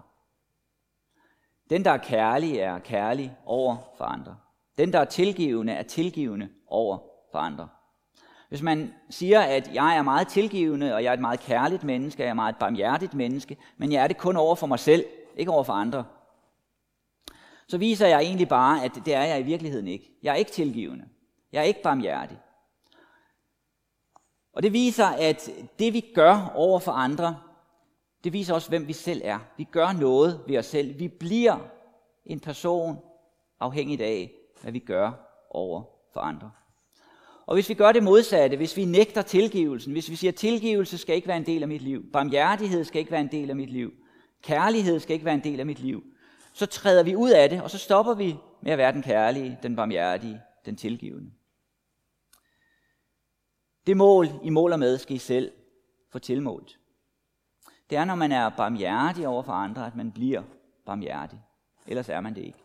Den, 1.72 1.84
der 1.84 1.90
er 1.90 1.98
kærlig, 1.98 2.58
er 2.58 2.78
kærlig 2.78 3.36
over 3.46 3.76
for 3.96 4.04
andre. 4.04 4.36
Den, 4.78 4.92
der 4.92 4.98
er 4.98 5.04
tilgivende, 5.04 5.72
er 5.72 5.82
tilgivende 5.82 6.48
over 6.66 6.98
for 7.30 7.38
andre. 7.38 7.68
Hvis 8.48 8.62
man 8.62 8.94
siger, 9.10 9.40
at 9.40 9.74
jeg 9.74 9.96
er 9.96 10.02
meget 10.02 10.28
tilgivende, 10.28 10.94
og 10.94 11.02
jeg 11.04 11.08
er 11.08 11.14
et 11.14 11.20
meget 11.20 11.40
kærligt 11.40 11.84
menneske, 11.84 12.22
og 12.22 12.24
jeg 12.24 12.30
er 12.30 12.34
meget 12.34 12.56
barmhjertigt 12.56 13.14
menneske, 13.14 13.56
men 13.76 13.92
jeg 13.92 14.02
er 14.02 14.06
det 14.06 14.18
kun 14.18 14.36
over 14.36 14.54
for 14.54 14.66
mig 14.66 14.78
selv, 14.78 15.04
ikke 15.36 15.50
over 15.50 15.64
for 15.64 15.72
andre, 15.72 16.04
så 17.68 17.78
viser 17.78 18.06
jeg 18.06 18.20
egentlig 18.20 18.48
bare, 18.48 18.84
at 18.84 18.92
det 19.04 19.14
er 19.14 19.24
jeg 19.24 19.40
i 19.40 19.42
virkeligheden 19.42 19.88
ikke. 19.88 20.10
Jeg 20.22 20.30
er 20.30 20.36
ikke 20.36 20.50
tilgivende. 20.50 21.04
Jeg 21.52 21.60
er 21.60 21.64
ikke 21.64 21.82
barmhjertig. 21.82 22.38
Og 24.52 24.62
det 24.62 24.72
viser, 24.72 25.06
at 25.06 25.50
det 25.78 25.92
vi 25.92 26.04
gør 26.14 26.52
over 26.54 26.78
for 26.78 26.92
andre, 26.92 27.36
det 28.24 28.32
viser 28.32 28.54
også, 28.54 28.68
hvem 28.68 28.88
vi 28.88 28.92
selv 28.92 29.20
er. 29.24 29.38
Vi 29.56 29.64
gør 29.64 29.92
noget 29.92 30.40
ved 30.46 30.58
os 30.58 30.66
selv. 30.66 30.98
Vi 30.98 31.08
bliver 31.08 31.68
en 32.26 32.40
person 32.40 32.96
afhængigt 33.60 34.00
af, 34.00 34.32
hvad 34.62 34.72
vi 34.72 34.78
gør 34.78 35.12
over 35.50 35.82
for 36.12 36.20
andre. 36.20 36.50
Og 37.46 37.54
hvis 37.54 37.68
vi 37.68 37.74
gør 37.74 37.92
det 37.92 38.02
modsatte, 38.02 38.56
hvis 38.56 38.76
vi 38.76 38.84
nægter 38.84 39.22
tilgivelsen, 39.22 39.92
hvis 39.92 40.10
vi 40.10 40.16
siger, 40.16 40.30
at 40.30 40.36
tilgivelse 40.36 40.98
skal 40.98 41.16
ikke 41.16 41.28
være 41.28 41.36
en 41.36 41.46
del 41.46 41.62
af 41.62 41.68
mit 41.68 41.82
liv, 41.82 42.12
barmhjertighed 42.12 42.84
skal 42.84 42.98
ikke 42.98 43.10
være 43.10 43.20
en 43.20 43.30
del 43.32 43.50
af 43.50 43.56
mit 43.56 43.70
liv, 43.70 43.92
kærlighed 44.42 45.00
skal 45.00 45.14
ikke 45.14 45.24
være 45.24 45.34
en 45.34 45.44
del 45.44 45.60
af 45.60 45.66
mit 45.66 45.78
liv, 45.78 46.04
så 46.52 46.66
træder 46.66 47.02
vi 47.02 47.16
ud 47.16 47.30
af 47.30 47.50
det, 47.50 47.62
og 47.62 47.70
så 47.70 47.78
stopper 47.78 48.14
vi 48.14 48.36
med 48.62 48.72
at 48.72 48.78
være 48.78 48.92
den 48.92 49.02
kærlige, 49.02 49.58
den 49.62 49.76
barmhjertige, 49.76 50.40
den 50.66 50.76
tilgivende. 50.76 51.30
Det 53.86 53.96
mål, 53.96 54.28
I 54.42 54.50
måler 54.50 54.76
med, 54.76 54.98
skal 54.98 55.16
I 55.16 55.18
selv 55.18 55.52
få 56.12 56.18
tilmålt. 56.18 56.78
Det 57.92 57.98
er, 57.98 58.04
når 58.04 58.14
man 58.14 58.32
er 58.32 58.48
barmhjertig 58.48 59.28
over 59.28 59.42
for 59.42 59.52
andre, 59.52 59.86
at 59.86 59.96
man 59.96 60.12
bliver 60.12 60.42
barmhjertig. 60.86 61.42
Ellers 61.86 62.08
er 62.08 62.20
man 62.20 62.34
det 62.34 62.44
ikke. 62.44 62.64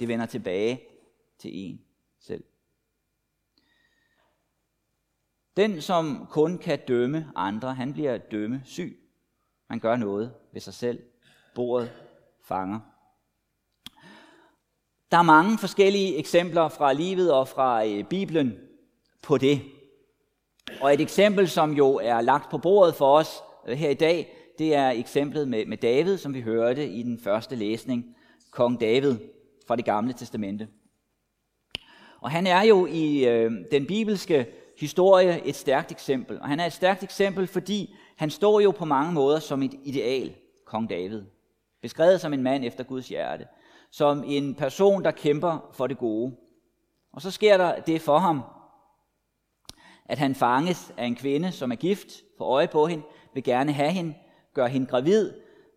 Det 0.00 0.08
vender 0.08 0.26
tilbage 0.26 0.80
til 1.38 1.50
en 1.54 1.80
selv. 2.20 2.44
Den, 5.56 5.82
som 5.82 6.26
kun 6.30 6.58
kan 6.58 6.78
dømme 6.88 7.32
andre, 7.36 7.74
han 7.74 7.92
bliver 7.92 8.18
dømme 8.18 8.62
syg. 8.64 8.98
Man 9.68 9.78
gør 9.80 9.96
noget 9.96 10.34
ved 10.52 10.60
sig 10.60 10.74
selv. 10.74 11.02
Bordet 11.54 11.92
fanger. 12.44 12.80
Der 15.10 15.16
er 15.18 15.22
mange 15.22 15.58
forskellige 15.58 16.16
eksempler 16.16 16.68
fra 16.68 16.92
livet 16.92 17.32
og 17.32 17.48
fra 17.48 17.86
øh, 17.86 18.04
Bibelen 18.04 18.58
på 19.22 19.38
det. 19.38 19.62
Og 20.80 20.94
et 20.94 21.00
eksempel, 21.00 21.48
som 21.48 21.72
jo 21.72 21.94
er 22.02 22.20
lagt 22.20 22.50
på 22.50 22.58
bordet 22.58 22.94
for 22.94 23.18
os 23.18 23.42
her 23.74 23.90
i 23.90 23.94
dag, 23.94 24.36
det 24.58 24.74
er 24.74 24.90
eksemplet 24.90 25.48
med, 25.48 25.66
med 25.66 25.76
David, 25.76 26.18
som 26.18 26.34
vi 26.34 26.40
hørte 26.40 26.88
i 26.88 27.02
den 27.02 27.18
første 27.18 27.56
læsning. 27.56 28.16
Kong 28.50 28.80
David 28.80 29.16
fra 29.66 29.76
det 29.76 29.84
gamle 29.84 30.12
testamente. 30.12 30.68
Og 32.20 32.30
han 32.30 32.46
er 32.46 32.62
jo 32.62 32.86
i 32.86 33.28
øh, 33.28 33.52
den 33.72 33.86
bibelske 33.86 34.46
historie 34.78 35.46
et 35.46 35.54
stærkt 35.54 35.90
eksempel. 35.90 36.40
Og 36.40 36.48
han 36.48 36.60
er 36.60 36.66
et 36.66 36.72
stærkt 36.72 37.02
eksempel, 37.02 37.46
fordi 37.46 37.94
han 38.16 38.30
står 38.30 38.60
jo 38.60 38.70
på 38.70 38.84
mange 38.84 39.12
måder 39.12 39.38
som 39.38 39.62
et 39.62 39.74
ideal, 39.84 40.34
kong 40.64 40.90
David. 40.90 41.22
Beskrevet 41.82 42.20
som 42.20 42.32
en 42.32 42.42
mand 42.42 42.64
efter 42.64 42.84
Guds 42.84 43.08
hjerte. 43.08 43.44
Som 43.90 44.24
en 44.26 44.54
person, 44.54 45.04
der 45.04 45.10
kæmper 45.10 45.70
for 45.72 45.86
det 45.86 45.98
gode. 45.98 46.36
Og 47.12 47.22
så 47.22 47.30
sker 47.30 47.56
der 47.56 47.80
det 47.80 48.00
for 48.00 48.18
ham, 48.18 48.42
at 50.08 50.18
han 50.18 50.34
fanges 50.34 50.92
af 50.96 51.04
en 51.04 51.14
kvinde, 51.14 51.52
som 51.52 51.72
er 51.72 51.76
gift, 51.76 52.08
får 52.38 52.44
øje 52.44 52.68
på 52.68 52.86
hende, 52.86 53.04
vil 53.34 53.44
gerne 53.44 53.72
have 53.72 53.90
hende, 53.90 54.14
gør 54.54 54.66
hende 54.66 54.86
gravid, 54.86 55.32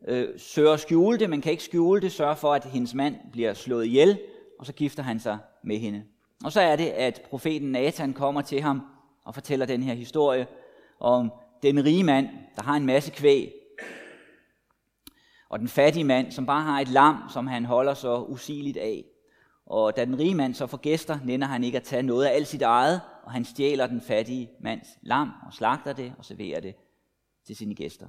øh, 0.07 0.27
søger 0.37 0.73
at 0.73 0.79
skjule 0.79 1.19
det, 1.19 1.29
men 1.29 1.41
kan 1.41 1.51
ikke 1.51 1.63
skjule 1.63 2.01
det, 2.01 2.11
sørger 2.11 2.35
for, 2.35 2.53
at 2.53 2.65
hendes 2.65 2.93
mand 2.93 3.15
bliver 3.31 3.53
slået 3.53 3.85
ihjel, 3.85 4.19
og 4.59 4.65
så 4.65 4.73
gifter 4.73 5.03
han 5.03 5.19
sig 5.19 5.37
med 5.63 5.77
hende. 5.77 6.03
Og 6.45 6.51
så 6.51 6.61
er 6.61 6.75
det, 6.75 6.87
at 6.87 7.21
profeten 7.29 7.71
Nathan 7.71 8.13
kommer 8.13 8.41
til 8.41 8.61
ham 8.61 8.81
og 9.25 9.33
fortæller 9.33 9.65
den 9.65 9.83
her 9.83 9.93
historie 9.93 10.47
om 10.99 11.31
den 11.63 11.85
rige 11.85 12.03
mand, 12.03 12.27
der 12.55 12.63
har 12.63 12.75
en 12.75 12.85
masse 12.85 13.11
kvæg, 13.11 13.53
og 15.49 15.59
den 15.59 15.67
fattige 15.67 16.03
mand, 16.03 16.31
som 16.31 16.45
bare 16.45 16.61
har 16.61 16.79
et 16.79 16.87
lam, 16.87 17.17
som 17.33 17.47
han 17.47 17.65
holder 17.65 17.93
så 17.93 18.23
usigeligt 18.23 18.77
af. 18.77 19.05
Og 19.65 19.97
da 19.97 20.05
den 20.05 20.19
rige 20.19 20.35
mand 20.35 20.53
så 20.53 20.67
får 20.67 20.77
gæster, 20.77 21.19
nænder 21.25 21.47
han 21.47 21.63
ikke 21.63 21.77
at 21.77 21.83
tage 21.83 22.03
noget 22.03 22.25
af 22.25 22.35
alt 22.35 22.47
sit 22.47 22.61
eget, 22.61 23.01
og 23.29 23.33
han 23.33 23.45
stjæler 23.45 23.87
den 23.87 24.01
fattige 24.01 24.51
mands 24.59 24.87
lam 25.01 25.31
og 25.45 25.53
slagter 25.53 25.93
det 25.93 26.13
og 26.17 26.25
serverer 26.25 26.59
det 26.59 26.75
til 27.45 27.55
sine 27.55 27.75
gæster. 27.75 28.07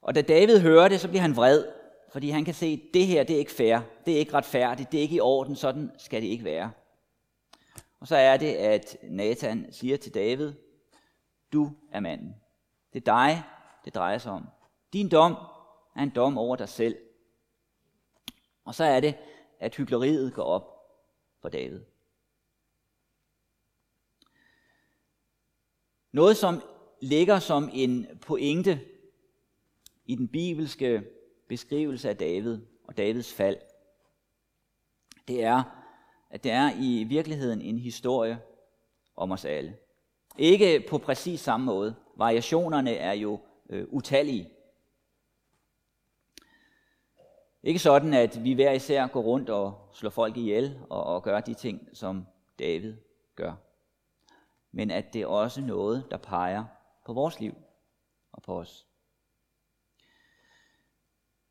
Og 0.00 0.14
da 0.14 0.22
David 0.22 0.60
hører 0.60 0.88
det, 0.88 1.00
så 1.00 1.08
bliver 1.08 1.22
han 1.22 1.36
vred, 1.36 1.64
fordi 2.12 2.30
han 2.30 2.44
kan 2.44 2.54
se, 2.54 2.66
at 2.66 2.94
det 2.94 3.06
her 3.06 3.24
det 3.24 3.34
er 3.34 3.38
ikke 3.38 3.52
fair, 3.52 3.80
det 4.06 4.14
er 4.14 4.18
ikke 4.18 4.34
retfærdigt, 4.34 4.92
det 4.92 4.98
er 4.98 5.02
ikke 5.02 5.16
i 5.16 5.20
orden, 5.20 5.56
sådan 5.56 5.90
skal 5.98 6.22
det 6.22 6.28
ikke 6.28 6.44
være. 6.44 6.70
Og 8.00 8.08
så 8.08 8.16
er 8.16 8.36
det, 8.36 8.54
at 8.54 8.96
Nathan 9.02 9.72
siger 9.72 9.96
til 9.96 10.14
David, 10.14 10.52
du 11.52 11.70
er 11.92 12.00
manden. 12.00 12.34
Det 12.92 13.08
er 13.08 13.14
dig, 13.14 13.42
det 13.84 13.94
drejer 13.94 14.18
sig 14.18 14.32
om. 14.32 14.48
Din 14.92 15.08
dom 15.08 15.36
er 15.96 16.02
en 16.02 16.10
dom 16.10 16.38
over 16.38 16.56
dig 16.56 16.68
selv. 16.68 16.96
Og 18.64 18.74
så 18.74 18.84
er 18.84 19.00
det, 19.00 19.14
at 19.60 19.74
hyggeleriet 19.74 20.34
går 20.34 20.44
op 20.44 20.72
for 21.40 21.48
David. 21.48 21.80
Noget, 26.12 26.36
som 26.36 26.62
ligger 27.00 27.38
som 27.38 27.70
en 27.72 28.06
pointe 28.20 28.80
i 30.06 30.14
den 30.14 30.28
bibelske 30.28 31.02
beskrivelse 31.48 32.08
af 32.08 32.16
David 32.16 32.58
og 32.84 32.96
Davids 32.96 33.32
fald, 33.32 33.56
det 35.28 35.44
er, 35.44 35.62
at 36.30 36.44
det 36.44 36.52
er 36.52 36.70
i 36.80 37.04
virkeligheden 37.04 37.62
en 37.62 37.78
historie 37.78 38.40
om 39.16 39.32
os 39.32 39.44
alle. 39.44 39.76
Ikke 40.38 40.84
på 40.88 40.98
præcis 40.98 41.40
samme 41.40 41.66
måde. 41.66 41.94
Variationerne 42.16 42.94
er 42.94 43.12
jo 43.12 43.40
øh, 43.70 43.86
utallige. 43.88 44.50
Ikke 47.62 47.78
sådan, 47.78 48.14
at 48.14 48.44
vi 48.44 48.52
hver 48.52 48.72
især 48.72 49.06
går 49.06 49.22
rundt 49.22 49.50
og 49.50 49.90
slår 49.92 50.10
folk 50.10 50.36
ihjel 50.36 50.78
og, 50.90 51.04
og 51.04 51.22
gør 51.22 51.40
de 51.40 51.54
ting, 51.54 51.88
som 51.92 52.26
David 52.58 52.94
gør. 53.34 53.71
Men 54.72 54.90
at 54.90 55.12
det 55.12 55.22
er 55.22 55.26
også 55.26 55.60
noget, 55.60 56.04
der 56.10 56.16
peger 56.16 56.64
på 57.06 57.12
vores 57.12 57.40
liv 57.40 57.54
og 58.32 58.42
på 58.42 58.58
os. 58.58 58.86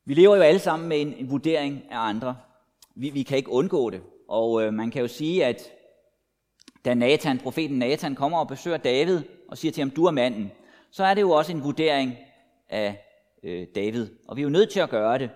Vi 0.04 0.14
lever 0.14 0.36
jo 0.36 0.42
alle 0.42 0.60
sammen 0.60 0.88
med 0.88 1.00
en, 1.00 1.14
en 1.14 1.30
vurdering 1.30 1.82
af 1.90 1.98
andre. 1.98 2.36
Vi, 2.94 3.10
vi 3.10 3.22
kan 3.22 3.36
ikke 3.36 3.50
undgå 3.50 3.90
det. 3.90 4.02
Og 4.28 4.62
øh, 4.62 4.74
man 4.74 4.90
kan 4.90 5.02
jo 5.02 5.08
sige, 5.08 5.44
at 5.44 5.72
da 6.84 6.94
Nathan, 6.94 7.38
profeten 7.38 7.78
Nathan 7.78 8.14
kommer 8.14 8.38
og 8.38 8.48
besøger 8.48 8.76
David 8.76 9.22
og 9.48 9.58
siger 9.58 9.72
til 9.72 9.80
ham, 9.80 9.90
du 9.90 10.04
er 10.04 10.10
manden, 10.10 10.52
så 10.90 11.04
er 11.04 11.14
det 11.14 11.20
jo 11.20 11.30
også 11.30 11.52
en 11.52 11.64
vurdering 11.64 12.16
af 12.68 13.04
øh, 13.42 13.66
David. 13.74 14.10
Og 14.28 14.36
vi 14.36 14.40
er 14.40 14.44
jo 14.44 14.50
nødt 14.50 14.70
til 14.70 14.80
at 14.80 14.90
gøre 14.90 15.18
det. 15.18 15.30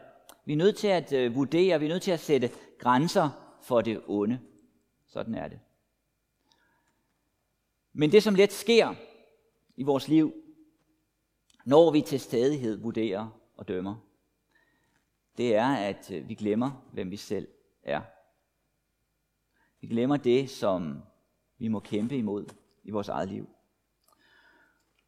Vi 0.45 0.53
er 0.53 0.57
nødt 0.57 0.77
til 0.77 0.89
at 0.89 1.13
øh, 1.13 1.35
vurdere, 1.35 1.81
vi 1.81 1.87
er 1.87 1.91
nødt 1.91 2.03
til 2.03 2.11
at 2.11 2.21
sætte 2.21 2.51
grænser 2.79 3.59
for 3.63 3.81
det 3.81 4.01
onde. 4.07 4.41
Sådan 5.07 5.35
er 5.35 5.49
det. 5.49 5.59
Men 7.99 8.13
det, 8.13 8.23
som 8.23 8.35
let 8.35 8.53
sker 8.53 8.95
i 9.77 9.83
vores 9.83 10.09
liv, 10.09 10.35
når 11.65 11.91
vi 11.91 12.01
til 12.01 12.21
stadighed 12.21 12.77
vurderer 12.77 13.29
og 13.57 13.69
dømmer, 13.69 13.97
det 15.37 15.55
er, 15.55 15.69
at 15.69 16.11
øh, 16.11 16.29
vi 16.29 16.35
glemmer, 16.35 16.71
hvem 16.93 17.11
vi 17.11 17.17
selv 17.17 17.49
er. 17.83 18.01
Vi 19.81 19.87
glemmer 19.87 20.17
det, 20.17 20.51
som 20.51 21.03
vi 21.59 21.69
må 21.69 21.81
kæmpe 21.81 22.17
imod 22.17 22.47
i 22.85 22.91
vores 22.91 23.09
eget 23.09 23.29
liv. 23.29 23.49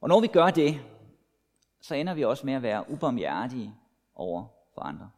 Og 0.01 0.09
når 0.09 0.21
vi 0.21 0.27
gør 0.27 0.51
det, 0.51 0.81
så 1.81 1.95
ender 1.95 2.15
vi 2.15 2.25
også 2.25 2.47
med 2.47 2.55
at 2.55 2.63
være 2.63 2.91
ubarmhjertige 2.91 3.75
over 4.15 4.47
for 4.75 4.81
andre. 4.81 5.11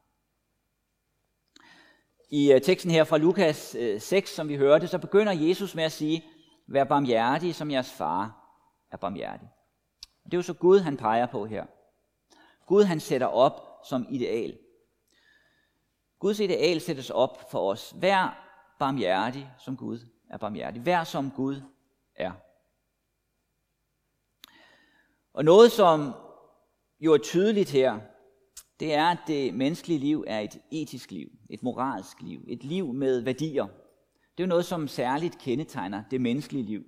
I 2.30 2.52
øh, 2.52 2.60
teksten 2.60 2.90
her 2.90 3.04
fra 3.04 3.18
Lukas 3.18 3.74
øh, 3.74 4.00
6, 4.00 4.30
som 4.30 4.48
vi 4.48 4.56
hørte, 4.56 4.88
så 4.88 4.98
begynder 4.98 5.32
Jesus 5.32 5.74
med 5.74 5.84
at 5.84 5.92
sige, 5.92 6.24
vær 6.70 6.84
barmhjertig, 6.84 7.54
som 7.54 7.70
jeres 7.70 7.92
far 7.92 8.36
er 8.90 8.96
barmhjertig. 8.96 9.48
Det 10.24 10.34
er 10.34 10.38
jo 10.38 10.42
så 10.42 10.54
Gud, 10.54 10.78
han 10.78 10.96
peger 10.96 11.26
på 11.26 11.44
her. 11.46 11.66
Gud, 12.66 12.84
han 12.84 13.00
sætter 13.00 13.26
op 13.26 13.80
som 13.84 14.06
ideal. 14.10 14.58
Guds 16.18 16.40
ideal 16.40 16.80
sættes 16.80 17.10
op 17.10 17.50
for 17.50 17.70
os. 17.70 17.94
Vær 17.96 18.46
barmhjertig, 18.78 19.50
som 19.58 19.76
Gud 19.76 19.98
er 20.30 20.38
barmhjertig. 20.38 20.86
Vær 20.86 21.04
som 21.04 21.30
Gud 21.30 21.62
er. 22.14 22.32
Og 25.32 25.44
noget, 25.44 25.72
som 25.72 26.12
jo 27.00 27.12
er 27.14 27.18
tydeligt 27.18 27.70
her, 27.70 28.00
det 28.80 28.94
er, 28.94 29.06
at 29.06 29.18
det 29.26 29.54
menneskelige 29.54 29.98
liv 29.98 30.24
er 30.26 30.40
et 30.40 30.60
etisk 30.70 31.10
liv, 31.10 31.28
et 31.50 31.62
moralsk 31.62 32.22
liv, 32.22 32.44
et 32.48 32.64
liv 32.64 32.92
med 32.92 33.20
værdier. 33.20 33.66
Det 34.40 34.44
er 34.44 34.48
noget, 34.48 34.64
som 34.64 34.88
særligt 34.88 35.38
kendetegner 35.38 36.02
det 36.10 36.20
menneskelige 36.20 36.64
liv. 36.64 36.84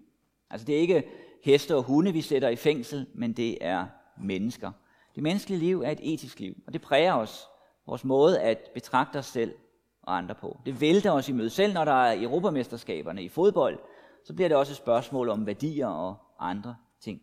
Altså 0.51 0.67
det 0.67 0.77
er 0.77 0.81
ikke 0.81 1.09
heste 1.43 1.77
og 1.77 1.83
hunde, 1.83 2.13
vi 2.13 2.21
sætter 2.21 2.49
i 2.49 2.57
fængsel, 2.57 3.07
men 3.15 3.33
det 3.33 3.59
er 3.61 3.87
mennesker. 4.19 4.73
Det 5.15 5.23
menneskelige 5.23 5.61
liv 5.61 5.83
er 5.83 5.91
et 5.91 6.01
etisk 6.03 6.41
liv, 6.41 6.63
og 6.67 6.73
det 6.73 6.83
præger 6.83 7.15
os, 7.15 7.49
vores 7.87 8.05
måde 8.05 8.41
at 8.41 8.71
betragte 8.75 9.17
os 9.17 9.27
selv 9.27 9.55
og 10.03 10.17
andre 10.17 10.35
på. 10.35 10.61
Det 10.67 10.81
vælter 10.81 11.11
os 11.11 11.29
i 11.29 11.33
møde. 11.33 11.51
Selv 11.51 11.73
når 11.73 11.85
der 11.85 11.93
er 11.93 12.23
europamesterskaberne 12.23 13.23
i 13.23 13.29
fodbold, 13.29 13.79
så 14.25 14.35
bliver 14.35 14.49
det 14.49 14.57
også 14.57 14.73
et 14.73 14.77
spørgsmål 14.77 15.29
om 15.29 15.47
værdier 15.47 15.89
og 15.89 16.17
andre 16.39 16.77
ting. 17.01 17.23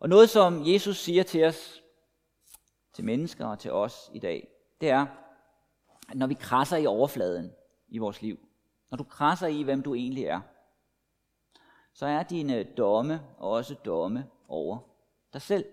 Og 0.00 0.08
noget, 0.08 0.30
som 0.30 0.62
Jesus 0.66 0.98
siger 0.98 1.22
til 1.22 1.44
os, 1.44 1.82
til 2.92 3.04
mennesker 3.04 3.46
og 3.46 3.58
til 3.58 3.72
os 3.72 4.10
i 4.14 4.18
dag, 4.18 4.48
det 4.80 4.90
er, 4.90 5.06
at 6.08 6.16
når 6.16 6.26
vi 6.26 6.34
krasser 6.34 6.76
i 6.76 6.86
overfladen 6.86 7.52
i 7.88 7.98
vores 7.98 8.22
liv, 8.22 8.48
når 8.90 8.96
du 8.96 9.04
krasser 9.04 9.46
i, 9.46 9.62
hvem 9.62 9.82
du 9.82 9.94
egentlig 9.94 10.24
er, 10.24 10.40
så 11.92 12.06
er 12.06 12.22
dine 12.22 12.62
domme 12.62 13.22
også 13.38 13.74
domme 13.74 14.26
over 14.48 14.78
dig 15.32 15.42
selv. 15.42 15.64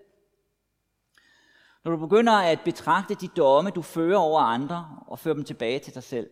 Når 1.84 1.90
du 1.90 1.96
begynder 1.96 2.32
at 2.32 2.60
betragte 2.64 3.14
de 3.14 3.28
domme, 3.28 3.70
du 3.70 3.82
fører 3.82 4.18
over 4.18 4.40
andre, 4.40 4.98
og 5.06 5.18
fører 5.18 5.34
dem 5.34 5.44
tilbage 5.44 5.78
til 5.78 5.94
dig 5.94 6.02
selv, 6.02 6.30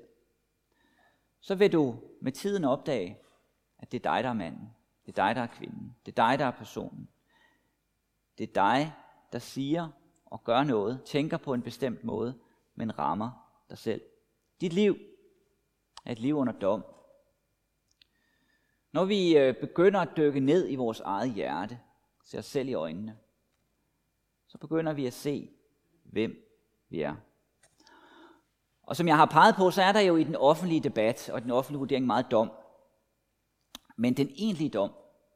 så 1.40 1.54
vil 1.54 1.72
du 1.72 1.96
med 2.20 2.32
tiden 2.32 2.64
opdage, 2.64 3.18
at 3.78 3.92
det 3.92 4.06
er 4.06 4.12
dig, 4.12 4.24
der 4.24 4.30
er 4.30 4.34
manden. 4.34 4.74
Det 5.06 5.18
er 5.18 5.26
dig, 5.26 5.34
der 5.34 5.42
er 5.42 5.46
kvinden. 5.46 5.96
Det 6.06 6.18
er 6.18 6.28
dig, 6.28 6.38
der 6.38 6.44
er 6.44 6.50
personen. 6.50 7.08
Det 8.38 8.48
er 8.48 8.52
dig, 8.52 8.92
der 9.32 9.38
siger 9.38 9.88
og 10.26 10.44
gør 10.44 10.64
noget, 10.64 11.02
tænker 11.04 11.36
på 11.36 11.54
en 11.54 11.62
bestemt 11.62 12.04
måde, 12.04 12.38
men 12.74 12.98
rammer 12.98 13.30
dig 13.70 13.78
selv. 13.78 14.00
Dit 14.60 14.72
liv 14.72 14.96
at 16.04 16.12
et 16.12 16.18
liv 16.18 16.36
under 16.36 16.52
dom. 16.52 16.84
Når 18.92 19.04
vi 19.04 19.36
øh, 19.36 19.54
begynder 19.60 20.00
at 20.00 20.16
dykke 20.16 20.40
ned 20.40 20.68
i 20.70 20.74
vores 20.74 21.00
eget 21.00 21.32
hjerte, 21.32 21.78
se 22.24 22.38
os 22.38 22.46
selv 22.46 22.68
i 22.68 22.74
øjnene, 22.74 23.18
så 24.48 24.58
begynder 24.58 24.92
vi 24.92 25.06
at 25.06 25.12
se, 25.12 25.50
hvem 26.04 26.36
vi 26.88 27.00
er. 27.00 27.14
Og 28.82 28.96
som 28.96 29.08
jeg 29.08 29.16
har 29.16 29.26
peget 29.26 29.54
på, 29.54 29.70
så 29.70 29.82
er 29.82 29.92
der 29.92 30.00
jo 30.00 30.16
i 30.16 30.24
den 30.24 30.36
offentlige 30.36 30.80
debat 30.80 31.30
og 31.30 31.42
den 31.42 31.50
offentlige 31.50 31.78
vurdering 31.78 32.06
meget 32.06 32.26
dom. 32.30 32.50
Men 33.96 34.14
den 34.14 34.30
egentlige 34.36 34.70
dom, 34.70 34.90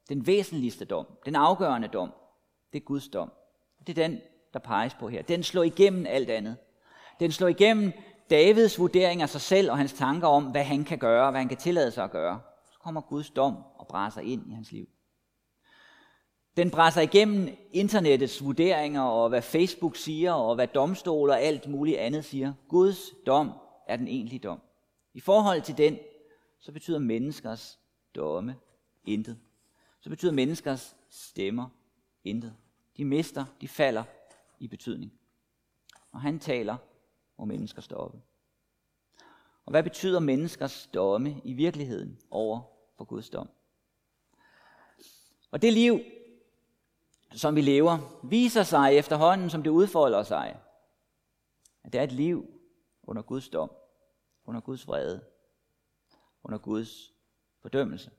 den 0.09 0.27
væsentligste 0.27 0.85
dom, 0.85 1.07
den 1.25 1.37
afgørende 1.37 1.89
dom, 1.89 2.13
det 2.73 2.81
er 2.81 2.85
Guds 2.85 3.09
dom. 3.09 3.33
Det 3.87 3.99
er 3.99 4.09
den, 4.09 4.21
der 4.53 4.59
peges 4.59 4.95
på 4.95 5.09
her. 5.09 5.23
Den 5.23 5.43
slår 5.43 5.63
igennem 5.63 6.07
alt 6.07 6.31
andet. 6.31 6.57
Den 7.21 7.33
slår 7.33 7.49
igennem 7.49 7.93
Davids 8.31 8.79
vurdering 8.79 9.23
af 9.23 9.29
sig 9.29 9.41
selv 9.41 9.71
og 9.71 9.79
hans 9.79 9.93
tanker 9.93 10.29
om, 10.29 10.45
hvad 10.45 10.65
han 10.65 10.85
kan 10.85 10.99
gøre, 10.99 11.31
hvad 11.31 11.41
han 11.41 11.49
kan 11.49 11.59
tillade 11.59 11.91
sig 11.91 12.05
at 12.05 12.11
gøre. 12.11 12.41
Så 12.73 12.79
kommer 12.79 13.01
Guds 13.01 13.31
dom 13.31 13.57
og 13.79 13.87
brænder 13.89 14.21
ind 14.21 14.51
i 14.51 14.55
hans 14.55 14.73
liv. 14.73 14.89
Den 16.57 16.71
brænder 16.71 17.01
igennem 17.01 17.49
internettets 17.73 18.45
vurderinger 18.45 19.03
og 19.03 19.29
hvad 19.29 19.43
Facebook 19.43 19.97
siger 19.97 20.33
og 20.33 20.55
hvad 20.55 20.67
domstole 20.67 21.33
og 21.33 21.41
alt 21.41 21.69
muligt 21.69 21.99
andet 21.99 22.25
siger. 22.25 22.53
Guds 22.69 23.11
dom 23.27 23.53
er 23.89 23.97
den 23.97 24.09
egentlige 24.09 24.41
dom. 24.41 24.61
I 25.15 25.21
forhold 25.21 25.63
til 25.63 25.79
den, 25.79 25.99
så 26.61 26.73
betyder 26.73 26.99
menneskers 26.99 27.79
domme 28.15 28.57
intet. 29.05 29.39
Så 30.01 30.11
betyder 30.11 30.33
menneskers 30.33 30.97
stemmer 31.11 31.69
intet. 32.25 32.55
De 32.97 33.05
mister, 33.05 33.45
de 33.61 33.69
falder 33.69 34.05
i 34.59 34.69
betydning. 34.69 35.13
Og 36.13 36.21
han 36.21 36.39
taler, 36.39 36.77
må 37.39 37.45
mennesker 37.45 37.83
stoppe. 37.83 38.21
Og 39.67 39.71
hvad 39.71 39.83
betyder 39.83 40.21
menneskers 40.21 40.89
domme 40.95 41.41
i 41.45 41.53
virkeligheden 41.53 42.19
over 42.31 42.61
for 42.97 43.05
Guds 43.05 43.31
dom? 43.31 43.49
Og 45.51 45.63
det 45.63 45.73
liv, 45.73 46.01
som 47.33 47.57
vi 47.57 47.61
lever, 47.61 48.21
viser 48.25 48.63
sig 48.63 48.97
efterhånden, 48.97 49.51
som 49.51 49.63
det 49.63 49.71
udfolder 49.71 50.23
sig, 50.23 50.61
at 51.85 51.93
det 51.93 51.99
er 51.99 52.05
et 52.05 52.13
liv 52.13 52.47
under 53.03 53.23
Guds 53.23 53.49
dom, 53.49 53.71
under 54.45 54.61
Guds 54.61 54.87
vrede, 54.87 55.25
under 56.45 56.59
Guds 56.59 57.13
fordømmelse. 57.63 58.11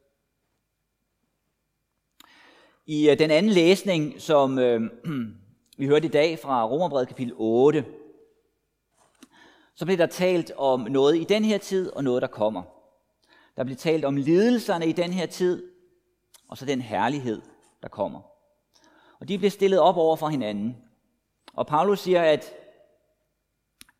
I 2.85 3.09
øh, 3.09 3.19
den 3.19 3.31
anden 3.31 3.51
læsning, 3.51 4.21
som 4.21 4.59
øh, 4.59 4.81
vi 5.77 5.87
hørte 5.87 6.07
i 6.07 6.11
dag 6.11 6.39
fra 6.39 6.67
Romerbrevet 6.67 7.07
kapitel 7.07 7.33
8, 7.37 7.85
så 9.77 9.85
bliver 9.85 9.97
der 9.97 10.05
talt 10.05 10.51
om 10.51 10.79
noget 10.79 11.17
i 11.17 11.23
den 11.23 11.45
her 11.45 11.57
tid 11.57 11.91
og 11.91 12.03
noget, 12.03 12.21
der 12.21 12.27
kommer. 12.27 12.63
Der 13.57 13.63
bliver 13.63 13.77
talt 13.77 14.05
om 14.05 14.15
lidelserne 14.15 14.87
i 14.87 14.91
den 14.91 15.13
her 15.13 15.25
tid, 15.25 15.71
og 16.47 16.57
så 16.57 16.65
den 16.65 16.81
herlighed, 16.81 17.41
der 17.81 17.87
kommer. 17.87 18.21
Og 19.19 19.27
de 19.27 19.37
bliver 19.37 19.51
stillet 19.51 19.79
op 19.79 19.97
over 19.97 20.15
for 20.15 20.27
hinanden. 20.27 20.77
Og 21.53 21.67
Paulus 21.67 21.99
siger, 21.99 22.21
at 22.21 22.53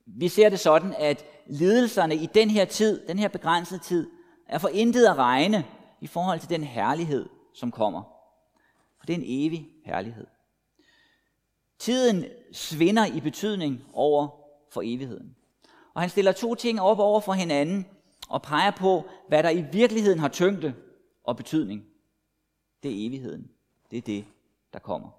vi 0.06 0.28
ser 0.28 0.50
det 0.50 0.60
sådan, 0.60 0.94
at 0.98 1.26
lidelserne 1.48 2.16
i 2.16 2.26
den 2.26 2.50
her 2.50 2.66
tid, 2.66 3.08
den 3.08 3.20
her 3.20 3.28
begrænsede 3.28 3.80
tid, 3.80 4.10
er 4.48 4.58
for 4.58 4.68
intet 4.68 5.06
at 5.06 5.18
regne 5.18 5.66
i 6.02 6.08
forhold 6.08 6.40
til 6.40 6.50
den 6.50 6.64
herlighed, 6.64 7.30
som 7.54 7.72
kommer. 7.72 8.04
For 9.00 9.06
det 9.06 9.14
er 9.14 9.18
en 9.18 9.26
evig 9.28 9.70
herlighed. 9.86 10.28
Tiden 11.80 12.26
svinder 12.52 13.06
i 13.06 13.20
betydning 13.20 13.86
over 13.94 14.28
for 14.72 14.82
evigheden. 14.86 15.37
Og 15.98 16.02
han 16.04 16.10
stiller 16.10 16.32
to 16.32 16.56
ting 16.56 16.82
op 16.82 17.00
over 17.00 17.20
for 17.20 17.34
hinanden 17.34 17.88
og 18.30 18.42
peger 18.42 18.72
på, 18.72 19.06
hvad 19.28 19.44
der 19.44 19.50
i 19.50 19.66
virkeligheden 19.72 20.20
har 20.20 20.28
tyngde 20.28 20.76
og 21.24 21.38
betydning. 21.38 21.86
Det 22.84 22.92
er 22.92 23.08
evigheden. 23.08 23.52
Det 23.92 23.98
er 23.98 24.02
det, 24.02 24.26
der 24.74 24.80
kommer. 24.80 25.10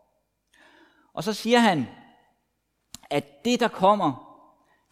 Og 1.13 1.25
så 1.25 1.33
siger 1.33 1.59
han, 1.59 1.87
at 3.11 3.45
det, 3.45 3.61
der 3.61 3.69
kommer, 3.69 4.39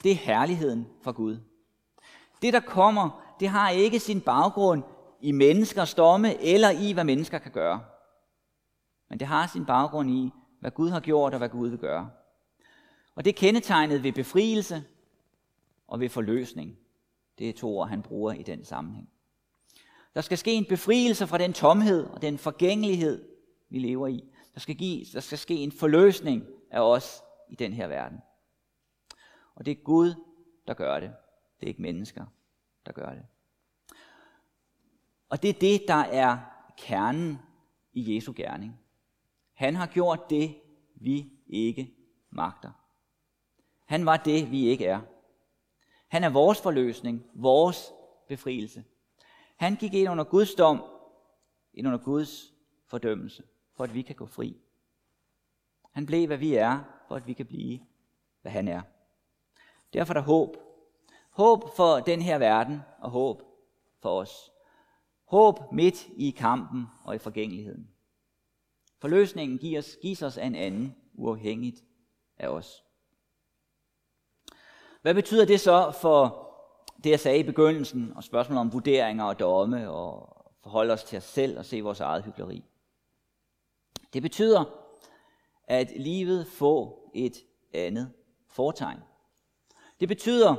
det 0.02 0.10
er 0.10 0.16
herligheden 0.16 0.86
fra 1.02 1.12
Gud. 1.12 1.38
Det, 2.42 2.52
der 2.52 2.60
kommer, 2.60 3.36
det 3.40 3.48
har 3.48 3.70
ikke 3.70 4.00
sin 4.00 4.20
baggrund 4.20 4.82
i 5.20 5.32
menneskers 5.32 5.94
domme 5.94 6.42
eller 6.42 6.70
i, 6.70 6.92
hvad 6.92 7.04
mennesker 7.04 7.38
kan 7.38 7.52
gøre. 7.52 7.84
Men 9.08 9.20
det 9.20 9.26
har 9.26 9.46
sin 9.46 9.66
baggrund 9.66 10.10
i, 10.10 10.30
hvad 10.60 10.70
Gud 10.70 10.90
har 10.90 11.00
gjort 11.00 11.32
og 11.32 11.38
hvad 11.38 11.48
Gud 11.48 11.68
vil 11.68 11.78
gøre. 11.78 12.10
Og 13.14 13.24
det 13.24 13.30
er 13.30 13.38
kendetegnet 13.38 14.02
ved 14.02 14.12
befrielse 14.12 14.84
og 15.86 16.00
ved 16.00 16.08
forløsning. 16.08 16.78
Det 17.38 17.48
er 17.48 17.52
to 17.52 17.78
ord, 17.78 17.88
han 17.88 18.02
bruger 18.02 18.32
i 18.32 18.42
den 18.42 18.64
sammenhæng. 18.64 19.08
Der 20.14 20.20
skal 20.20 20.38
ske 20.38 20.52
en 20.52 20.64
befrielse 20.64 21.26
fra 21.26 21.38
den 21.38 21.52
tomhed 21.52 22.06
og 22.06 22.22
den 22.22 22.38
forgængelighed, 22.38 23.28
vi 23.68 23.78
lever 23.78 24.06
i. 24.06 24.24
Der 24.54 24.60
skal, 24.60 24.74
give, 24.74 25.04
der 25.12 25.20
skal 25.20 25.38
ske 25.38 25.54
en 25.54 25.72
forløsning 25.72 26.46
af 26.70 26.80
os 26.80 27.22
i 27.48 27.54
den 27.54 27.72
her 27.72 27.86
verden. 27.86 28.18
Og 29.54 29.66
det 29.66 29.70
er 29.70 29.82
Gud, 29.84 30.14
der 30.66 30.74
gør 30.74 31.00
det. 31.00 31.12
Det 31.60 31.66
er 31.66 31.68
ikke 31.68 31.82
mennesker, 31.82 32.26
der 32.86 32.92
gør 32.92 33.10
det. 33.10 33.22
Og 35.28 35.42
det 35.42 35.50
er 35.50 35.58
det, 35.60 35.82
der 35.88 35.94
er 35.94 36.38
kernen 36.76 37.38
i 37.92 38.14
Jesu 38.14 38.32
gerning. 38.36 38.80
Han 39.52 39.74
har 39.74 39.86
gjort 39.86 40.30
det, 40.30 40.56
vi 40.94 41.32
ikke 41.46 41.94
magter. 42.30 42.70
Han 43.84 44.06
var 44.06 44.16
det, 44.16 44.50
vi 44.50 44.66
ikke 44.66 44.86
er. 44.86 45.00
Han 46.08 46.24
er 46.24 46.28
vores 46.28 46.60
forløsning, 46.60 47.26
vores 47.34 47.92
befrielse. 48.28 48.84
Han 49.56 49.76
gik 49.76 49.94
ind 49.94 50.10
under 50.10 50.24
Guds 50.24 50.54
dom, 50.54 50.84
ind 51.74 51.86
under 51.86 51.98
Guds 51.98 52.52
fordømmelse, 52.86 53.42
for 53.74 53.84
at 53.84 53.94
vi 53.94 54.02
kan 54.02 54.14
gå 54.14 54.26
fri. 54.26 54.56
Han 55.92 56.06
blev, 56.06 56.26
hvad 56.26 56.36
vi 56.36 56.54
er, 56.54 56.80
for 57.08 57.16
at 57.16 57.26
vi 57.26 57.32
kan 57.32 57.46
blive, 57.46 57.80
hvad 58.42 58.52
han 58.52 58.68
er. 58.68 58.82
Derfor 59.92 60.12
er 60.14 60.18
der 60.18 60.26
håb. 60.26 60.56
Håb 61.30 61.76
for 61.76 62.00
den 62.00 62.22
her 62.22 62.38
verden, 62.38 62.80
og 62.98 63.10
håb 63.10 63.42
for 64.02 64.20
os. 64.20 64.52
Håb 65.24 65.72
midt 65.72 66.08
i 66.16 66.30
kampen 66.30 66.86
og 67.04 67.14
i 67.14 67.18
forgængeligheden. 67.18 67.90
Forløsningen 68.98 69.58
gives, 69.58 69.98
gives 70.02 70.22
os 70.22 70.38
af 70.38 70.46
en 70.46 70.54
anden, 70.54 70.96
uafhængigt 71.14 71.84
af 72.38 72.48
os. 72.48 72.85
Hvad 75.06 75.14
betyder 75.14 75.44
det 75.44 75.60
så 75.60 75.90
for 76.00 76.48
det, 77.04 77.10
jeg 77.10 77.20
sagde 77.20 77.38
i 77.38 77.42
begyndelsen, 77.42 78.12
og 78.16 78.24
spørgsmålet 78.24 78.60
om 78.60 78.72
vurderinger 78.72 79.24
og 79.24 79.38
domme, 79.38 79.90
og 79.90 80.36
forholde 80.62 80.92
os 80.92 81.04
til 81.04 81.16
os 81.16 81.24
selv 81.24 81.58
og 81.58 81.64
se 81.64 81.80
vores 81.80 82.00
eget 82.00 82.24
hyggeleri? 82.24 82.64
Det 84.12 84.22
betyder, 84.22 84.64
at 85.64 85.92
livet 85.96 86.46
får 86.46 87.10
et 87.14 87.36
andet 87.74 88.12
fortegn. 88.48 88.98
Det 90.00 90.08
betyder, 90.08 90.54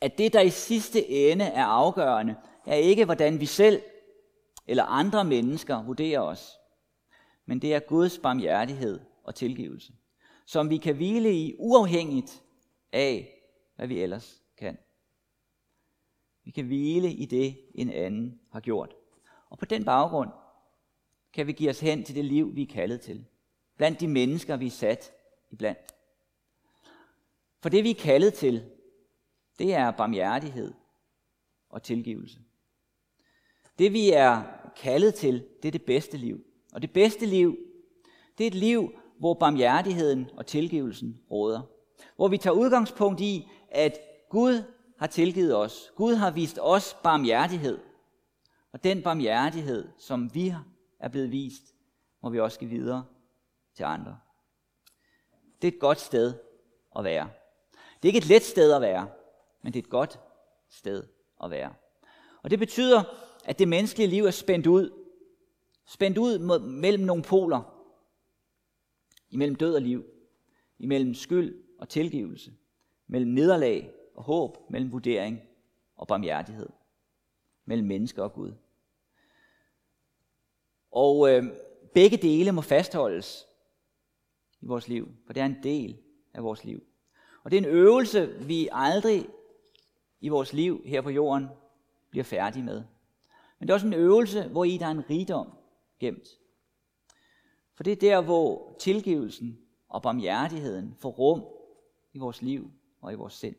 at 0.00 0.18
det, 0.18 0.32
der 0.32 0.40
i 0.40 0.50
sidste 0.50 1.08
ende 1.10 1.44
er 1.44 1.64
afgørende, 1.64 2.36
er 2.66 2.76
ikke, 2.76 3.04
hvordan 3.04 3.40
vi 3.40 3.46
selv 3.46 3.82
eller 4.66 4.84
andre 4.84 5.24
mennesker 5.24 5.82
vurderer 5.82 6.20
os, 6.20 6.58
men 7.46 7.58
det 7.62 7.74
er 7.74 7.80
Guds 7.80 8.18
barmhjertighed 8.18 9.00
og 9.24 9.34
tilgivelse, 9.34 9.92
som 10.46 10.70
vi 10.70 10.76
kan 10.76 10.94
hvile 10.94 11.32
i 11.32 11.54
uafhængigt 11.58 12.42
af, 12.96 13.42
hvad 13.76 13.86
vi 13.86 14.02
ellers 14.02 14.42
kan. 14.56 14.78
Vi 16.44 16.50
kan 16.50 16.66
hvile 16.66 17.12
i 17.12 17.24
det, 17.24 17.58
en 17.74 17.90
anden 17.90 18.40
har 18.52 18.60
gjort. 18.60 18.94
Og 19.50 19.58
på 19.58 19.64
den 19.64 19.84
baggrund 19.84 20.30
kan 21.32 21.46
vi 21.46 21.52
give 21.52 21.70
os 21.70 21.80
hen 21.80 22.04
til 22.04 22.14
det 22.14 22.24
liv, 22.24 22.54
vi 22.54 22.62
er 22.62 22.66
kaldet 22.66 23.00
til. 23.00 23.26
Blandt 23.76 24.00
de 24.00 24.08
mennesker, 24.08 24.56
vi 24.56 24.66
er 24.66 24.70
sat 24.70 25.12
iblandt. 25.50 25.94
For 27.62 27.68
det, 27.68 27.84
vi 27.84 27.90
er 27.90 27.94
kaldet 27.94 28.34
til, 28.34 28.70
det 29.58 29.74
er 29.74 29.90
barmhjertighed 29.90 30.74
og 31.68 31.82
tilgivelse. 31.82 32.38
Det, 33.78 33.92
vi 33.92 34.10
er 34.10 34.42
kaldet 34.76 35.14
til, 35.14 35.46
det 35.62 35.68
er 35.68 35.72
det 35.72 35.84
bedste 35.84 36.16
liv. 36.16 36.44
Og 36.72 36.82
det 36.82 36.92
bedste 36.92 37.26
liv, 37.26 37.58
det 38.38 38.44
er 38.44 38.48
et 38.48 38.54
liv, 38.54 38.92
hvor 39.18 39.34
barmhjertigheden 39.34 40.30
og 40.32 40.46
tilgivelsen 40.46 41.20
råder. 41.30 41.62
Hvor 42.16 42.28
vi 42.28 42.38
tager 42.38 42.54
udgangspunkt 42.54 43.20
i, 43.20 43.48
at 43.70 43.98
Gud 44.30 44.62
har 44.98 45.06
tilgivet 45.06 45.56
os. 45.56 45.92
Gud 45.96 46.14
har 46.14 46.30
vist 46.30 46.58
os 46.62 46.96
barmhjertighed. 47.02 47.78
Og 48.72 48.84
den 48.84 49.02
barmhjertighed, 49.02 49.88
som 49.98 50.34
vi 50.34 50.54
er 51.00 51.08
blevet 51.08 51.30
vist, 51.30 51.74
må 52.22 52.30
vi 52.30 52.40
også 52.40 52.58
give 52.58 52.70
videre 52.70 53.04
til 53.74 53.84
andre. 53.84 54.18
Det 55.62 55.68
er 55.68 55.72
et 55.72 55.80
godt 55.80 56.00
sted 56.00 56.34
at 56.98 57.04
være. 57.04 57.30
Det 57.72 58.08
er 58.08 58.14
ikke 58.14 58.18
et 58.18 58.28
let 58.28 58.42
sted 58.42 58.72
at 58.72 58.80
være, 58.80 59.08
men 59.62 59.72
det 59.72 59.78
er 59.78 59.82
et 59.82 59.90
godt 59.90 60.20
sted 60.68 61.02
at 61.44 61.50
være. 61.50 61.74
Og 62.42 62.50
det 62.50 62.58
betyder, 62.58 63.02
at 63.44 63.58
det 63.58 63.68
menneskelige 63.68 64.08
liv 64.08 64.24
er 64.24 64.30
spændt 64.30 64.66
ud. 64.66 64.90
Spændt 65.86 66.18
ud 66.18 66.38
mellem 66.58 67.04
nogle 67.04 67.22
poler. 67.22 67.62
Imellem 69.30 69.56
død 69.56 69.74
og 69.74 69.82
liv. 69.82 70.04
Imellem 70.78 71.14
skyld 71.14 71.65
og 71.78 71.88
tilgivelse. 71.88 72.52
Mellem 73.06 73.30
nederlag 73.30 73.90
og 74.14 74.22
håb. 74.22 74.56
Mellem 74.70 74.92
vurdering 74.92 75.40
og 75.96 76.06
barmhjertighed. 76.06 76.68
Mellem 77.64 77.86
mennesker 77.86 78.22
og 78.22 78.32
Gud. 78.32 78.52
Og 80.90 81.30
øh, 81.30 81.44
begge 81.94 82.16
dele 82.16 82.52
må 82.52 82.60
fastholdes 82.60 83.46
i 84.60 84.66
vores 84.66 84.88
liv, 84.88 85.08
for 85.26 85.32
det 85.32 85.40
er 85.40 85.46
en 85.46 85.62
del 85.62 85.98
af 86.34 86.42
vores 86.42 86.64
liv. 86.64 86.82
Og 87.42 87.50
det 87.50 87.56
er 87.56 87.62
en 87.62 87.74
øvelse, 87.74 88.26
vi 88.26 88.68
aldrig 88.72 89.28
i 90.20 90.28
vores 90.28 90.52
liv 90.52 90.82
her 90.86 91.00
på 91.00 91.10
jorden 91.10 91.48
bliver 92.10 92.24
færdige 92.24 92.64
med. 92.64 92.84
Men 93.58 93.68
det 93.68 93.70
er 93.70 93.74
også 93.74 93.86
en 93.86 93.94
øvelse, 93.94 94.48
hvor 94.48 94.64
i 94.64 94.76
der 94.76 94.86
er 94.86 94.90
en 94.90 95.10
rigdom 95.10 95.52
gemt. 96.00 96.28
For 97.74 97.82
det 97.82 97.92
er 97.92 97.96
der, 97.96 98.20
hvor 98.20 98.76
tilgivelsen 98.78 99.58
og 99.88 100.02
barmhjertigheden 100.02 100.96
får 100.98 101.10
rum 101.10 101.44
i 102.16 102.18
vores 102.18 102.42
liv 102.42 102.70
og 103.00 103.12
i 103.12 103.14
vores 103.14 103.32
sind. 103.32 103.56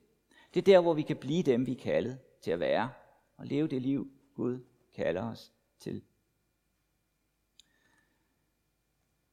Det 0.53 0.59
er 0.59 0.63
der, 0.63 0.81
hvor 0.81 0.93
vi 0.93 1.01
kan 1.01 1.17
blive 1.17 1.43
dem, 1.43 1.65
vi 1.65 1.71
er 1.71 1.81
kaldet 1.81 2.19
til 2.41 2.51
at 2.51 2.59
være, 2.59 2.89
og 3.37 3.45
leve 3.45 3.67
det 3.67 3.81
liv, 3.81 4.11
Gud 4.35 4.59
kalder 4.95 5.31
os 5.31 5.53
til. 5.79 6.01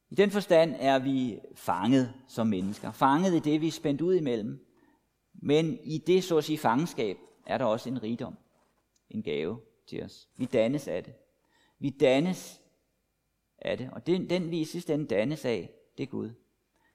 I 0.09 0.15
den 0.15 0.31
forstand 0.31 0.75
er 0.79 0.99
vi 0.99 1.39
fanget 1.55 2.13
som 2.27 2.47
mennesker. 2.47 2.91
Fanget 2.91 3.33
i 3.33 3.39
det, 3.39 3.61
vi 3.61 3.67
er 3.67 3.71
spændt 3.71 4.01
ud 4.01 4.15
imellem. 4.15 4.67
Men 5.33 5.79
i 5.83 5.97
det, 5.97 6.23
så 6.23 6.37
at 6.37 6.43
sige, 6.43 6.57
fangenskab, 6.57 7.17
er 7.45 7.57
der 7.57 7.65
også 7.65 7.89
en 7.89 8.03
rigdom, 8.03 8.37
en 9.09 9.23
gave 9.23 9.59
til 9.87 10.03
os. 10.03 10.29
Vi 10.37 10.45
dannes 10.45 10.87
af 10.87 11.03
det. 11.03 11.13
Vi 11.79 11.89
dannes 11.89 12.61
af 13.57 13.77
det, 13.77 13.89
og 13.91 14.07
den, 14.07 14.29
den 14.29 14.51
vi 14.51 14.59
i 14.59 14.65
sidste 14.65 14.93
ende 14.93 15.07
dannes 15.07 15.45
af, 15.45 15.69
det 15.97 16.03
er 16.03 16.07
Gud. 16.07 16.31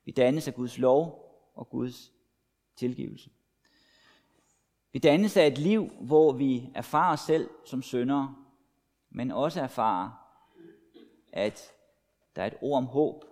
Vi 0.04 0.12
dannes 0.12 0.48
af 0.48 0.54
Guds 0.54 0.78
lov 0.78 1.30
og 1.54 1.70
Guds 1.70 2.12
tilgivelse. 2.80 3.30
Vi 4.92 4.98
dannes 4.98 5.36
af 5.36 5.46
et 5.46 5.58
liv, 5.58 5.88
hvor 6.00 6.32
vi 6.32 6.70
erfarer 6.74 7.12
os 7.12 7.20
selv 7.20 7.50
som 7.66 7.82
syndere, 7.82 8.36
men 9.10 9.30
også 9.30 9.60
erfarer, 9.60 10.10
at 11.32 11.72
der 12.36 12.42
er 12.42 12.46
et 12.46 12.56
ord 12.60 12.78
om 12.78 12.86
håb 12.86 13.24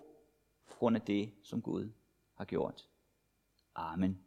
på 0.67 0.75
grund 0.79 0.97
af 0.97 1.03
det, 1.03 1.33
som 1.43 1.63
Gud 1.63 1.91
har 2.35 2.45
gjort. 2.45 2.89
Amen. 3.75 4.19